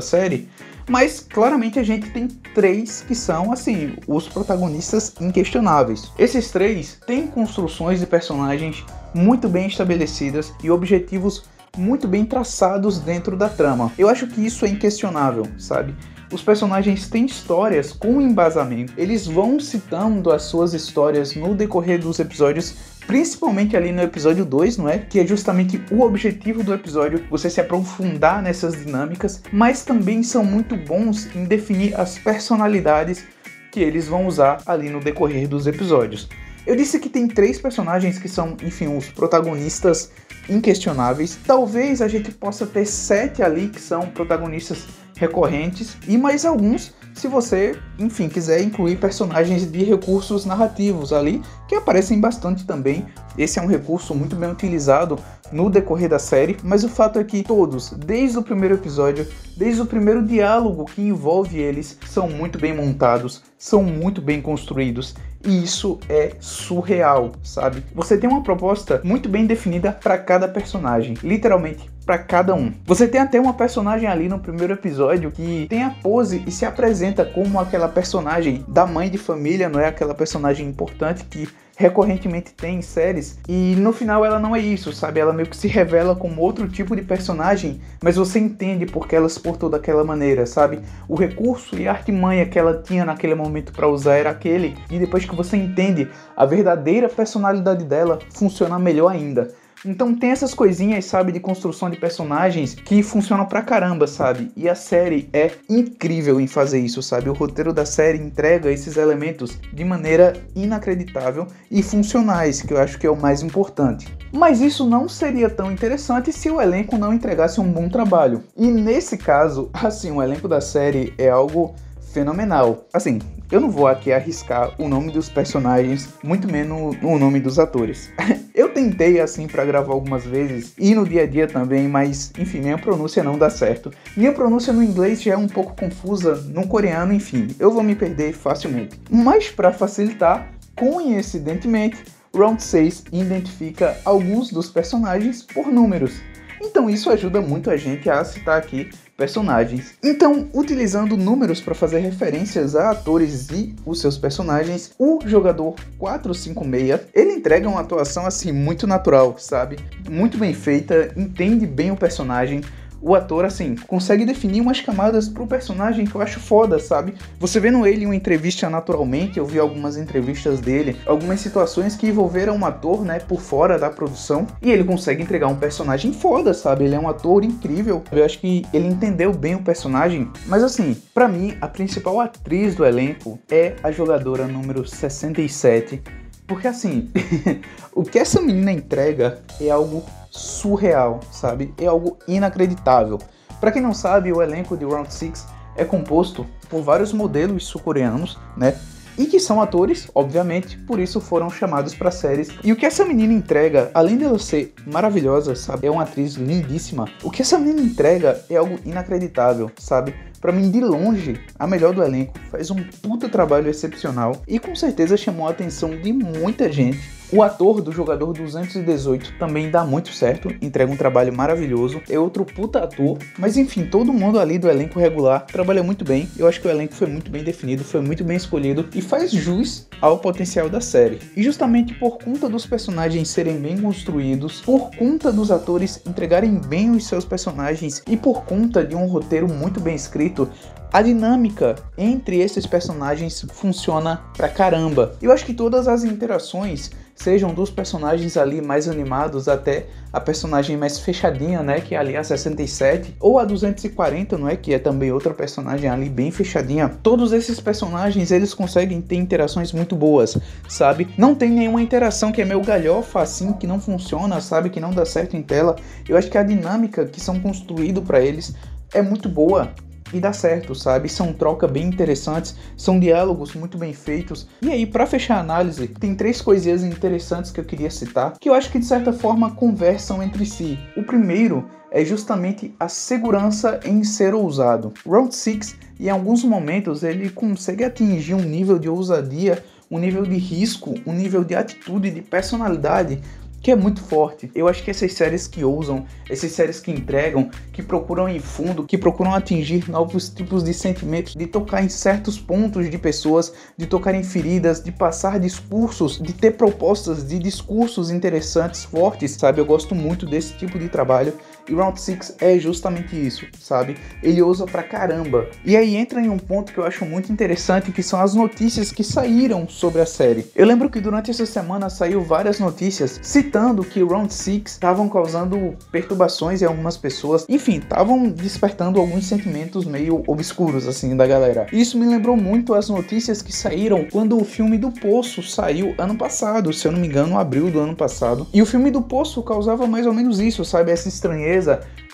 série, 0.00 0.48
mas 0.88 1.20
claramente 1.20 1.78
a 1.78 1.82
gente 1.82 2.10
tem 2.10 2.28
três 2.54 3.02
que 3.06 3.14
são 3.14 3.52
assim 3.52 3.96
os 4.06 4.28
protagonistas 4.28 5.14
inquestionáveis. 5.20 6.10
Esses 6.18 6.50
três 6.50 6.98
têm 7.06 7.26
construções 7.26 8.00
de 8.00 8.06
personagens 8.06 8.84
muito 9.14 9.48
bem 9.48 9.66
estabelecidas 9.66 10.52
e 10.62 10.70
objetivos 10.70 11.44
muito 11.76 12.06
bem 12.06 12.24
traçados 12.24 12.98
dentro 12.98 13.36
da 13.36 13.48
trama. 13.48 13.92
Eu 13.98 14.08
acho 14.08 14.26
que 14.26 14.44
isso 14.44 14.64
é 14.64 14.68
inquestionável, 14.68 15.46
sabe? 15.58 15.94
Os 16.32 16.42
personagens 16.42 17.08
têm 17.08 17.26
histórias 17.26 17.92
com 17.92 18.20
embasamento. 18.20 18.92
Eles 18.96 19.26
vão 19.26 19.60
citando 19.60 20.32
as 20.32 20.42
suas 20.42 20.74
histórias 20.74 21.36
no 21.36 21.54
decorrer 21.54 22.00
dos 22.00 22.18
episódios 22.18 22.74
principalmente 23.06 23.76
ali 23.76 23.92
no 23.92 24.02
episódio 24.02 24.44
2, 24.44 24.78
não 24.78 24.88
é? 24.88 24.98
Que 24.98 25.20
é 25.20 25.26
justamente 25.26 25.82
o 25.90 26.02
objetivo 26.02 26.62
do 26.62 26.74
episódio, 26.74 27.24
você 27.30 27.48
se 27.48 27.60
aprofundar 27.60 28.42
nessas 28.42 28.84
dinâmicas, 28.84 29.42
mas 29.52 29.84
também 29.84 30.22
são 30.22 30.44
muito 30.44 30.76
bons 30.76 31.28
em 31.34 31.44
definir 31.44 31.98
as 31.98 32.18
personalidades 32.18 33.24
que 33.70 33.80
eles 33.80 34.06
vão 34.06 34.26
usar 34.26 34.62
ali 34.66 34.88
no 34.88 35.00
decorrer 35.00 35.48
dos 35.48 35.66
episódios. 35.66 36.28
Eu 36.66 36.74
disse 36.74 36.98
que 36.98 37.08
tem 37.08 37.28
três 37.28 37.60
personagens 37.60 38.18
que 38.18 38.28
são, 38.28 38.56
enfim, 38.62 38.96
os 38.96 39.08
protagonistas 39.08 40.10
inquestionáveis. 40.48 41.38
Talvez 41.46 42.00
a 42.00 42.08
gente 42.08 42.30
possa 42.32 42.66
ter 42.66 42.86
sete 42.86 43.42
ali 43.42 43.68
que 43.68 43.80
são 43.80 44.08
protagonistas 44.08 44.86
recorrentes 45.16 45.96
e 46.08 46.16
mais 46.16 46.44
alguns 46.44 46.94
se 47.14 47.28
você, 47.28 47.78
enfim, 47.98 48.28
quiser 48.28 48.60
incluir 48.60 48.96
personagens 48.96 49.70
de 49.70 49.84
recursos 49.84 50.44
narrativos 50.44 51.12
ali, 51.12 51.40
que 51.68 51.76
aparecem 51.76 52.20
bastante 52.20 52.66
também. 52.66 53.06
Esse 53.38 53.58
é 53.58 53.62
um 53.62 53.68
recurso 53.68 54.14
muito 54.14 54.34
bem 54.34 54.50
utilizado 54.50 55.18
no 55.54 55.70
decorrer 55.70 56.08
da 56.08 56.18
série, 56.18 56.56
mas 56.64 56.82
o 56.82 56.88
fato 56.88 57.18
é 57.18 57.24
que 57.24 57.44
todos, 57.44 57.90
desde 57.90 58.36
o 58.36 58.42
primeiro 58.42 58.74
episódio, 58.74 59.26
desde 59.56 59.80
o 59.80 59.86
primeiro 59.86 60.26
diálogo 60.26 60.84
que 60.84 61.00
envolve 61.00 61.58
eles, 61.58 61.96
são 62.06 62.28
muito 62.28 62.58
bem 62.58 62.74
montados, 62.74 63.42
são 63.56 63.82
muito 63.82 64.20
bem 64.20 64.42
construídos 64.42 65.14
e 65.46 65.62
isso 65.62 66.00
é 66.08 66.32
surreal, 66.40 67.32
sabe? 67.42 67.84
Você 67.94 68.16
tem 68.16 68.28
uma 68.28 68.42
proposta 68.42 69.00
muito 69.04 69.28
bem 69.28 69.46
definida 69.46 69.92
para 69.92 70.18
cada 70.18 70.48
personagem, 70.48 71.14
literalmente 71.22 71.88
para 72.04 72.18
cada 72.18 72.54
um. 72.54 72.72
Você 72.84 73.06
tem 73.06 73.20
até 73.20 73.40
uma 73.40 73.54
personagem 73.54 74.08
ali 74.08 74.28
no 74.28 74.38
primeiro 74.38 74.72
episódio 74.72 75.30
que 75.30 75.66
tem 75.68 75.82
a 75.82 75.90
pose 75.90 76.42
e 76.46 76.50
se 76.50 76.66
apresenta 76.66 77.24
como 77.24 77.60
aquela 77.60 77.88
personagem 77.88 78.64
da 78.68 78.86
mãe 78.86 79.08
de 79.08 79.18
família, 79.18 79.68
não 79.68 79.80
é 79.80 79.86
aquela 79.86 80.14
personagem 80.14 80.66
importante 80.66 81.24
que 81.24 81.48
recorrentemente 81.76 82.52
tem 82.52 82.78
em 82.78 82.82
séries 82.82 83.38
e 83.48 83.74
no 83.76 83.92
final 83.92 84.24
ela 84.24 84.38
não 84.38 84.54
é 84.54 84.60
isso, 84.60 84.92
sabe? 84.92 85.20
Ela 85.20 85.32
meio 85.32 85.48
que 85.48 85.56
se 85.56 85.68
revela 85.68 86.14
como 86.14 86.40
outro 86.40 86.68
tipo 86.68 86.94
de 86.94 87.02
personagem, 87.02 87.80
mas 88.02 88.16
você 88.16 88.38
entende 88.38 88.86
porque 88.86 89.16
ela 89.16 89.28
se 89.28 89.40
portou 89.40 89.68
daquela 89.68 90.04
maneira, 90.04 90.46
sabe? 90.46 90.80
O 91.08 91.14
recurso 91.14 91.78
e 91.78 91.88
a 91.88 91.92
artimanha 91.92 92.46
que 92.46 92.58
ela 92.58 92.82
tinha 92.82 93.04
naquele 93.04 93.34
momento 93.34 93.72
para 93.72 93.88
usar 93.88 94.14
era 94.14 94.30
aquele, 94.30 94.76
e 94.90 94.98
depois 94.98 95.24
que 95.24 95.34
você 95.34 95.56
entende 95.56 96.08
a 96.36 96.46
verdadeira 96.46 97.08
personalidade 97.08 97.84
dela, 97.84 98.18
funciona 98.32 98.78
melhor 98.78 99.10
ainda. 99.10 99.48
Então 99.84 100.14
tem 100.14 100.30
essas 100.30 100.54
coisinhas, 100.54 101.04
sabe, 101.04 101.32
de 101.32 101.40
construção 101.40 101.90
de 101.90 101.96
personagens 101.96 102.74
que 102.74 103.02
funcionam 103.02 103.44
pra 103.44 103.62
caramba, 103.62 104.06
sabe? 104.06 104.50
E 104.56 104.68
a 104.68 104.74
série 104.74 105.28
é 105.32 105.50
incrível 105.68 106.40
em 106.40 106.46
fazer 106.46 106.78
isso, 106.78 107.02
sabe? 107.02 107.28
O 107.28 107.34
roteiro 107.34 107.72
da 107.72 107.84
série 107.84 108.18
entrega 108.18 108.70
esses 108.70 108.96
elementos 108.96 109.58
de 109.72 109.84
maneira 109.84 110.32
inacreditável 110.54 111.46
e 111.70 111.82
funcionais, 111.82 112.62
que 112.62 112.72
eu 112.72 112.78
acho 112.78 112.98
que 112.98 113.06
é 113.06 113.10
o 113.10 113.20
mais 113.20 113.42
importante. 113.42 114.06
Mas 114.32 114.60
isso 114.60 114.84
não 114.88 115.08
seria 115.08 115.48
tão 115.48 115.70
interessante 115.70 116.32
se 116.32 116.50
o 116.50 116.60
elenco 116.60 116.96
não 116.96 117.12
entregasse 117.12 117.60
um 117.60 117.70
bom 117.70 117.88
trabalho. 117.88 118.42
E 118.56 118.66
nesse 118.66 119.16
caso, 119.16 119.70
assim, 119.72 120.10
o 120.10 120.22
elenco 120.22 120.48
da 120.48 120.60
série 120.60 121.14
é 121.18 121.28
algo 121.28 121.74
fenomenal. 122.14 122.86
Assim, 122.92 123.18
eu 123.50 123.60
não 123.60 123.70
vou 123.70 123.88
aqui 123.88 124.12
arriscar 124.12 124.72
o 124.78 124.88
nome 124.88 125.10
dos 125.10 125.28
personagens, 125.28 126.08
muito 126.22 126.50
menos 126.50 126.96
o 127.02 127.18
nome 127.18 127.40
dos 127.40 127.58
atores. 127.58 128.10
eu 128.54 128.72
tentei 128.72 129.20
assim 129.20 129.48
para 129.48 129.64
gravar 129.64 129.92
algumas 129.92 130.24
vezes 130.24 130.72
e 130.78 130.94
no 130.94 131.06
dia 131.06 131.24
a 131.24 131.26
dia 131.26 131.48
também, 131.48 131.88
mas 131.88 132.32
enfim, 132.38 132.60
minha 132.60 132.78
pronúncia 132.78 133.22
não 133.24 133.36
dá 133.36 133.50
certo. 133.50 133.90
Minha 134.16 134.32
pronúncia 134.32 134.72
no 134.72 134.82
inglês 134.82 135.20
já 135.20 135.34
é 135.34 135.36
um 135.36 135.48
pouco 135.48 135.76
confusa, 135.76 136.36
no 136.36 136.68
coreano, 136.68 137.12
enfim, 137.12 137.48
eu 137.58 137.72
vou 137.72 137.82
me 137.82 137.96
perder 137.96 138.32
facilmente. 138.32 138.98
Mas 139.10 139.50
para 139.50 139.72
facilitar, 139.72 140.48
coincidentemente, 140.76 142.04
Round 142.32 142.62
6 142.62 143.04
identifica 143.12 143.96
alguns 144.04 144.50
dos 144.50 144.70
personagens 144.70 145.42
por 145.42 145.66
números. 145.66 146.20
Então 146.60 146.88
isso 146.88 147.10
ajuda 147.10 147.40
muito 147.40 147.70
a 147.70 147.76
gente 147.76 148.08
a 148.08 148.24
citar 148.24 148.58
aqui 148.58 148.90
personagens. 149.16 149.94
Então, 150.02 150.48
utilizando 150.52 151.16
números 151.16 151.60
para 151.60 151.74
fazer 151.74 152.00
referências 152.00 152.74
a 152.74 152.90
atores 152.90 153.48
e 153.50 153.74
os 153.86 154.00
seus 154.00 154.18
personagens, 154.18 154.92
o 154.98 155.20
jogador 155.24 155.74
456, 155.98 157.00
ele 157.14 157.32
entrega 157.32 157.68
uma 157.68 157.80
atuação 157.80 158.26
assim 158.26 158.52
muito 158.52 158.86
natural, 158.86 159.36
sabe? 159.38 159.76
Muito 160.10 160.36
bem 160.38 160.52
feita, 160.52 161.12
entende 161.16 161.66
bem 161.66 161.90
o 161.90 161.96
personagem. 161.96 162.60
O 163.04 163.14
ator, 163.14 163.44
assim, 163.44 163.76
consegue 163.86 164.24
definir 164.24 164.62
umas 164.62 164.80
camadas 164.80 165.28
pro 165.28 165.46
personagem 165.46 166.06
que 166.06 166.14
eu 166.14 166.22
acho 166.22 166.40
foda, 166.40 166.78
sabe? 166.78 167.14
Você 167.38 167.60
vendo 167.60 167.86
ele 167.86 168.04
em 168.04 168.06
uma 168.06 168.16
entrevista 168.16 168.70
naturalmente, 168.70 169.38
eu 169.38 169.44
vi 169.44 169.58
algumas 169.58 169.98
entrevistas 169.98 170.58
dele, 170.58 170.96
algumas 171.04 171.40
situações 171.40 171.96
que 171.96 172.06
envolveram 172.06 172.56
um 172.56 172.64
ator, 172.64 173.04
né, 173.04 173.18
por 173.18 173.42
fora 173.42 173.78
da 173.78 173.90
produção, 173.90 174.46
e 174.62 174.70
ele 174.70 174.82
consegue 174.82 175.22
entregar 175.22 175.48
um 175.48 175.56
personagem 175.56 176.14
foda, 176.14 176.54
sabe? 176.54 176.84
Ele 176.84 176.94
é 176.94 176.98
um 176.98 177.08
ator 177.08 177.44
incrível. 177.44 178.02
Eu 178.10 178.24
acho 178.24 178.38
que 178.38 178.64
ele 178.72 178.86
entendeu 178.86 179.34
bem 179.34 179.54
o 179.54 179.62
personagem, 179.62 180.30
mas 180.46 180.62
assim, 180.62 180.96
para 181.12 181.28
mim, 181.28 181.54
a 181.60 181.68
principal 181.68 182.20
atriz 182.20 182.74
do 182.74 182.86
elenco 182.86 183.38
é 183.50 183.74
a 183.82 183.92
jogadora 183.92 184.46
número 184.46 184.86
67, 184.86 186.02
porque 186.46 186.68
assim, 186.68 187.10
o 187.94 188.02
que 188.02 188.18
essa 188.18 188.40
menina 188.40 188.72
entrega 188.72 189.42
é 189.60 189.70
algo 189.70 190.04
surreal, 190.30 191.20
sabe? 191.30 191.72
É 191.78 191.86
algo 191.86 192.18
inacreditável. 192.26 193.18
Para 193.60 193.70
quem 193.70 193.80
não 193.80 193.94
sabe, 193.94 194.32
o 194.32 194.42
elenco 194.42 194.76
de 194.76 194.84
Round 194.84 195.12
6 195.12 195.46
é 195.76 195.84
composto 195.84 196.46
por 196.68 196.82
vários 196.82 197.12
modelos 197.12 197.66
sul-coreanos, 197.66 198.38
né? 198.56 198.78
E 199.16 199.26
que 199.26 199.38
são 199.38 199.60
atores, 199.60 200.08
obviamente, 200.14 200.76
por 200.78 200.98
isso 200.98 201.20
foram 201.20 201.48
chamados 201.48 201.94
para 201.94 202.10
séries. 202.10 202.48
E 202.64 202.72
o 202.72 202.76
que 202.76 202.84
essa 202.84 203.04
menina 203.04 203.32
entrega, 203.32 203.90
além 203.94 204.16
dela 204.16 204.38
ser 204.38 204.74
maravilhosa, 204.86 205.54
sabe? 205.54 205.86
É 205.86 205.90
uma 205.90 206.02
atriz 206.02 206.34
lindíssima. 206.34 207.08
O 207.22 207.30
que 207.30 207.42
essa 207.42 207.58
menina 207.58 207.80
entrega 207.80 208.44
é 208.50 208.56
algo 208.56 208.78
inacreditável, 208.84 209.70
sabe? 209.78 210.14
Para 210.40 210.52
mim, 210.52 210.70
de 210.70 210.80
longe, 210.80 211.40
a 211.58 211.66
melhor 211.66 211.94
do 211.94 212.02
elenco, 212.02 212.38
faz 212.50 212.70
um 212.70 212.82
puta 213.02 213.28
trabalho 213.28 213.70
excepcional 213.70 214.42
e 214.46 214.58
com 214.58 214.74
certeza 214.74 215.16
chamou 215.16 215.46
a 215.46 215.50
atenção 215.50 215.96
de 215.96 216.12
muita 216.12 216.70
gente 216.70 217.00
o 217.34 217.42
ator 217.42 217.80
do 217.80 217.90
jogador 217.90 218.32
218 218.32 219.32
também 219.40 219.68
dá 219.68 219.84
muito 219.84 220.12
certo, 220.12 220.54
entrega 220.62 220.92
um 220.92 220.96
trabalho 220.96 221.34
maravilhoso, 221.34 222.00
é 222.08 222.16
outro 222.16 222.44
puta 222.44 222.78
ator, 222.78 223.18
mas 223.36 223.56
enfim, 223.56 223.86
todo 223.86 224.12
mundo 224.12 224.38
ali 224.38 224.56
do 224.56 224.70
elenco 224.70 225.00
regular 225.00 225.44
trabalha 225.46 225.82
muito 225.82 226.04
bem. 226.04 226.28
Eu 226.38 226.46
acho 226.46 226.60
que 226.60 226.68
o 226.68 226.70
elenco 226.70 226.94
foi 226.94 227.08
muito 227.08 227.32
bem 227.32 227.42
definido, 227.42 227.82
foi 227.82 228.00
muito 228.00 228.22
bem 228.22 228.36
escolhido 228.36 228.88
e 228.94 229.02
faz 229.02 229.32
jus 229.32 229.88
ao 230.00 230.18
potencial 230.18 230.68
da 230.68 230.80
série. 230.80 231.18
E 231.36 231.42
justamente 231.42 231.92
por 231.94 232.18
conta 232.18 232.48
dos 232.48 232.66
personagens 232.66 233.28
serem 233.30 233.58
bem 233.58 233.78
construídos, 233.78 234.60
por 234.60 234.90
conta 234.96 235.32
dos 235.32 235.50
atores 235.50 236.00
entregarem 236.06 236.54
bem 236.54 236.92
os 236.92 237.04
seus 237.08 237.24
personagens 237.24 238.00
e 238.08 238.16
por 238.16 238.44
conta 238.44 238.84
de 238.84 238.94
um 238.94 239.06
roteiro 239.06 239.48
muito 239.48 239.80
bem 239.80 239.96
escrito, 239.96 240.48
a 240.94 241.02
dinâmica 241.02 241.74
entre 241.98 242.38
esses 242.38 242.68
personagens 242.68 243.44
funciona 243.52 244.22
pra 244.36 244.48
caramba. 244.48 245.16
Eu 245.20 245.32
acho 245.32 245.44
que 245.44 245.52
todas 245.52 245.88
as 245.88 246.04
interações 246.04 246.92
sejam 247.16 247.52
dos 247.52 247.68
personagens 247.68 248.36
ali 248.36 248.62
mais 248.62 248.88
animados 248.88 249.48
até 249.48 249.88
a 250.12 250.20
personagem 250.20 250.76
mais 250.76 251.00
fechadinha, 251.00 251.64
né, 251.64 251.80
que 251.80 251.96
é 251.96 251.98
ali 251.98 252.16
a 252.16 252.22
67, 252.22 253.16
ou 253.18 253.40
a 253.40 253.44
240, 253.44 254.38
não 254.38 254.48
é, 254.48 254.54
que 254.54 254.72
é 254.72 254.78
também 254.78 255.10
outra 255.10 255.34
personagem 255.34 255.90
ali 255.90 256.08
bem 256.08 256.30
fechadinha. 256.30 256.88
Todos 257.02 257.32
esses 257.32 257.58
personagens, 257.58 258.30
eles 258.30 258.54
conseguem 258.54 259.00
ter 259.00 259.16
interações 259.16 259.72
muito 259.72 259.96
boas, 259.96 260.38
sabe? 260.68 261.08
Não 261.18 261.34
tem 261.34 261.50
nenhuma 261.50 261.82
interação 261.82 262.30
que 262.30 262.40
é 262.40 262.44
meio 262.44 262.60
galhofa 262.60 263.20
assim, 263.20 263.52
que 263.54 263.66
não 263.66 263.80
funciona, 263.80 264.40
sabe, 264.40 264.70
que 264.70 264.78
não 264.78 264.92
dá 264.92 265.04
certo 265.04 265.36
em 265.36 265.42
tela. 265.42 265.74
Eu 266.08 266.16
acho 266.16 266.30
que 266.30 266.38
a 266.38 266.44
dinâmica 266.44 267.04
que 267.04 267.20
são 267.20 267.40
construído 267.40 268.00
para 268.00 268.20
eles 268.20 268.54
é 268.92 269.02
muito 269.02 269.28
boa 269.28 269.72
e 270.12 270.20
dá 270.20 270.32
certo, 270.32 270.74
sabe? 270.74 271.08
São 271.08 271.32
trocas 271.32 271.70
bem 271.70 271.84
interessantes, 271.86 272.56
são 272.76 273.00
diálogos 273.00 273.54
muito 273.54 273.78
bem 273.78 273.92
feitos. 273.92 274.46
E 274.62 274.70
aí, 274.70 274.86
para 274.86 275.06
fechar 275.06 275.36
a 275.36 275.40
análise, 275.40 275.88
tem 275.88 276.14
três 276.14 276.40
coisinhas 276.40 276.82
interessantes 276.82 277.50
que 277.50 277.60
eu 277.60 277.64
queria 277.64 277.90
citar, 277.90 278.34
que 278.38 278.48
eu 278.48 278.54
acho 278.54 278.70
que 278.70 278.78
de 278.78 278.86
certa 278.86 279.12
forma 279.12 279.54
conversam 279.54 280.22
entre 280.22 280.44
si. 280.46 280.78
O 280.96 281.02
primeiro 281.02 281.64
é 281.90 282.04
justamente 282.04 282.74
a 282.78 282.88
segurança 282.88 283.78
em 283.84 284.02
ser 284.02 284.34
ousado. 284.34 284.92
Round 285.06 285.34
6, 285.34 285.76
em 286.00 286.10
alguns 286.10 286.42
momentos, 286.42 287.04
ele 287.04 287.30
consegue 287.30 287.84
atingir 287.84 288.34
um 288.34 288.42
nível 288.42 288.78
de 288.80 288.88
ousadia, 288.88 289.64
um 289.88 289.98
nível 289.98 290.24
de 290.24 290.36
risco, 290.36 290.94
um 291.06 291.12
nível 291.12 291.44
de 291.44 291.54
atitude, 291.54 292.10
de 292.10 292.20
personalidade 292.20 293.20
que 293.64 293.70
é 293.70 293.74
muito 293.74 294.02
forte. 294.02 294.50
Eu 294.54 294.68
acho 294.68 294.82
que 294.84 294.90
essas 294.90 295.14
séries 295.14 295.48
que 295.48 295.64
ousam, 295.64 296.04
essas 296.28 296.52
séries 296.52 296.80
que 296.80 296.90
entregam, 296.90 297.48
que 297.72 297.82
procuram 297.82 298.28
ir 298.28 298.38
fundo, 298.38 298.84
que 298.84 298.98
procuram 298.98 299.34
atingir 299.34 299.90
novos 299.90 300.28
tipos 300.28 300.62
de 300.62 300.74
sentimentos, 300.74 301.34
de 301.34 301.46
tocar 301.46 301.82
em 301.82 301.88
certos 301.88 302.38
pontos 302.38 302.90
de 302.90 302.98
pessoas, 302.98 303.54
de 303.74 303.86
tocar 303.86 304.14
em 304.14 304.22
feridas, 304.22 304.84
de 304.84 304.92
passar 304.92 305.40
discursos, 305.40 306.20
de 306.20 306.34
ter 306.34 306.58
propostas 306.58 307.26
de 307.26 307.38
discursos 307.38 308.10
interessantes, 308.10 308.84
fortes, 308.84 309.30
sabe? 309.30 309.62
Eu 309.62 309.64
gosto 309.64 309.94
muito 309.94 310.26
desse 310.26 310.52
tipo 310.52 310.78
de 310.78 310.90
trabalho 310.90 311.32
e 311.68 311.74
Round 311.74 312.00
6 312.00 312.36
é 312.40 312.58
justamente 312.58 313.14
isso, 313.14 313.46
sabe? 313.60 313.96
Ele 314.22 314.42
ousa 314.42 314.66
pra 314.66 314.82
caramba. 314.82 315.48
E 315.64 315.76
aí 315.76 315.96
entra 315.96 316.20
em 316.20 316.28
um 316.28 316.38
ponto 316.38 316.72
que 316.72 316.78
eu 316.78 316.84
acho 316.84 317.04
muito 317.04 317.32
interessante, 317.32 317.92
que 317.92 318.02
são 318.02 318.20
as 318.20 318.34
notícias 318.34 318.92
que 318.92 319.02
saíram 319.02 319.68
sobre 319.68 320.00
a 320.00 320.06
série. 320.06 320.46
Eu 320.54 320.66
lembro 320.66 320.90
que 320.90 321.00
durante 321.00 321.30
essa 321.30 321.46
semana 321.46 321.88
saiu 321.88 322.22
várias 322.22 322.58
notícias 322.60 323.18
citando 323.22 323.84
que 323.84 324.02
Round 324.02 324.32
6 324.32 324.62
estavam 324.66 325.08
causando 325.08 325.74
perturbações 325.90 326.62
em 326.62 326.66
algumas 326.66 326.96
pessoas. 326.96 327.44
Enfim, 327.48 327.78
estavam 327.78 328.28
despertando 328.28 329.00
alguns 329.00 329.26
sentimentos 329.26 329.84
meio 329.84 330.22
obscuros, 330.26 330.86
assim, 330.86 331.16
da 331.16 331.26
galera. 331.26 331.66
Isso 331.72 331.98
me 331.98 332.06
lembrou 332.06 332.36
muito 332.36 332.74
as 332.74 332.88
notícias 332.88 333.42
que 333.42 333.52
saíram 333.52 334.06
quando 334.10 334.40
o 334.40 334.44
filme 334.44 334.78
do 334.78 334.90
Poço 334.90 335.42
saiu 335.42 335.94
ano 335.98 336.16
passado, 336.16 336.72
se 336.72 336.86
eu 336.86 336.92
não 336.92 337.00
me 337.00 337.06
engano, 337.06 337.38
abril 337.38 337.70
do 337.70 337.80
ano 337.80 337.96
passado. 337.96 338.46
E 338.52 338.60
o 338.60 338.66
filme 338.66 338.90
do 338.90 339.02
Poço 339.02 339.42
causava 339.42 339.86
mais 339.86 340.06
ou 340.06 340.12
menos 340.12 340.40
isso, 340.40 340.64
sabe? 340.64 340.90
Essa 340.90 341.08
estranheza 341.08 341.53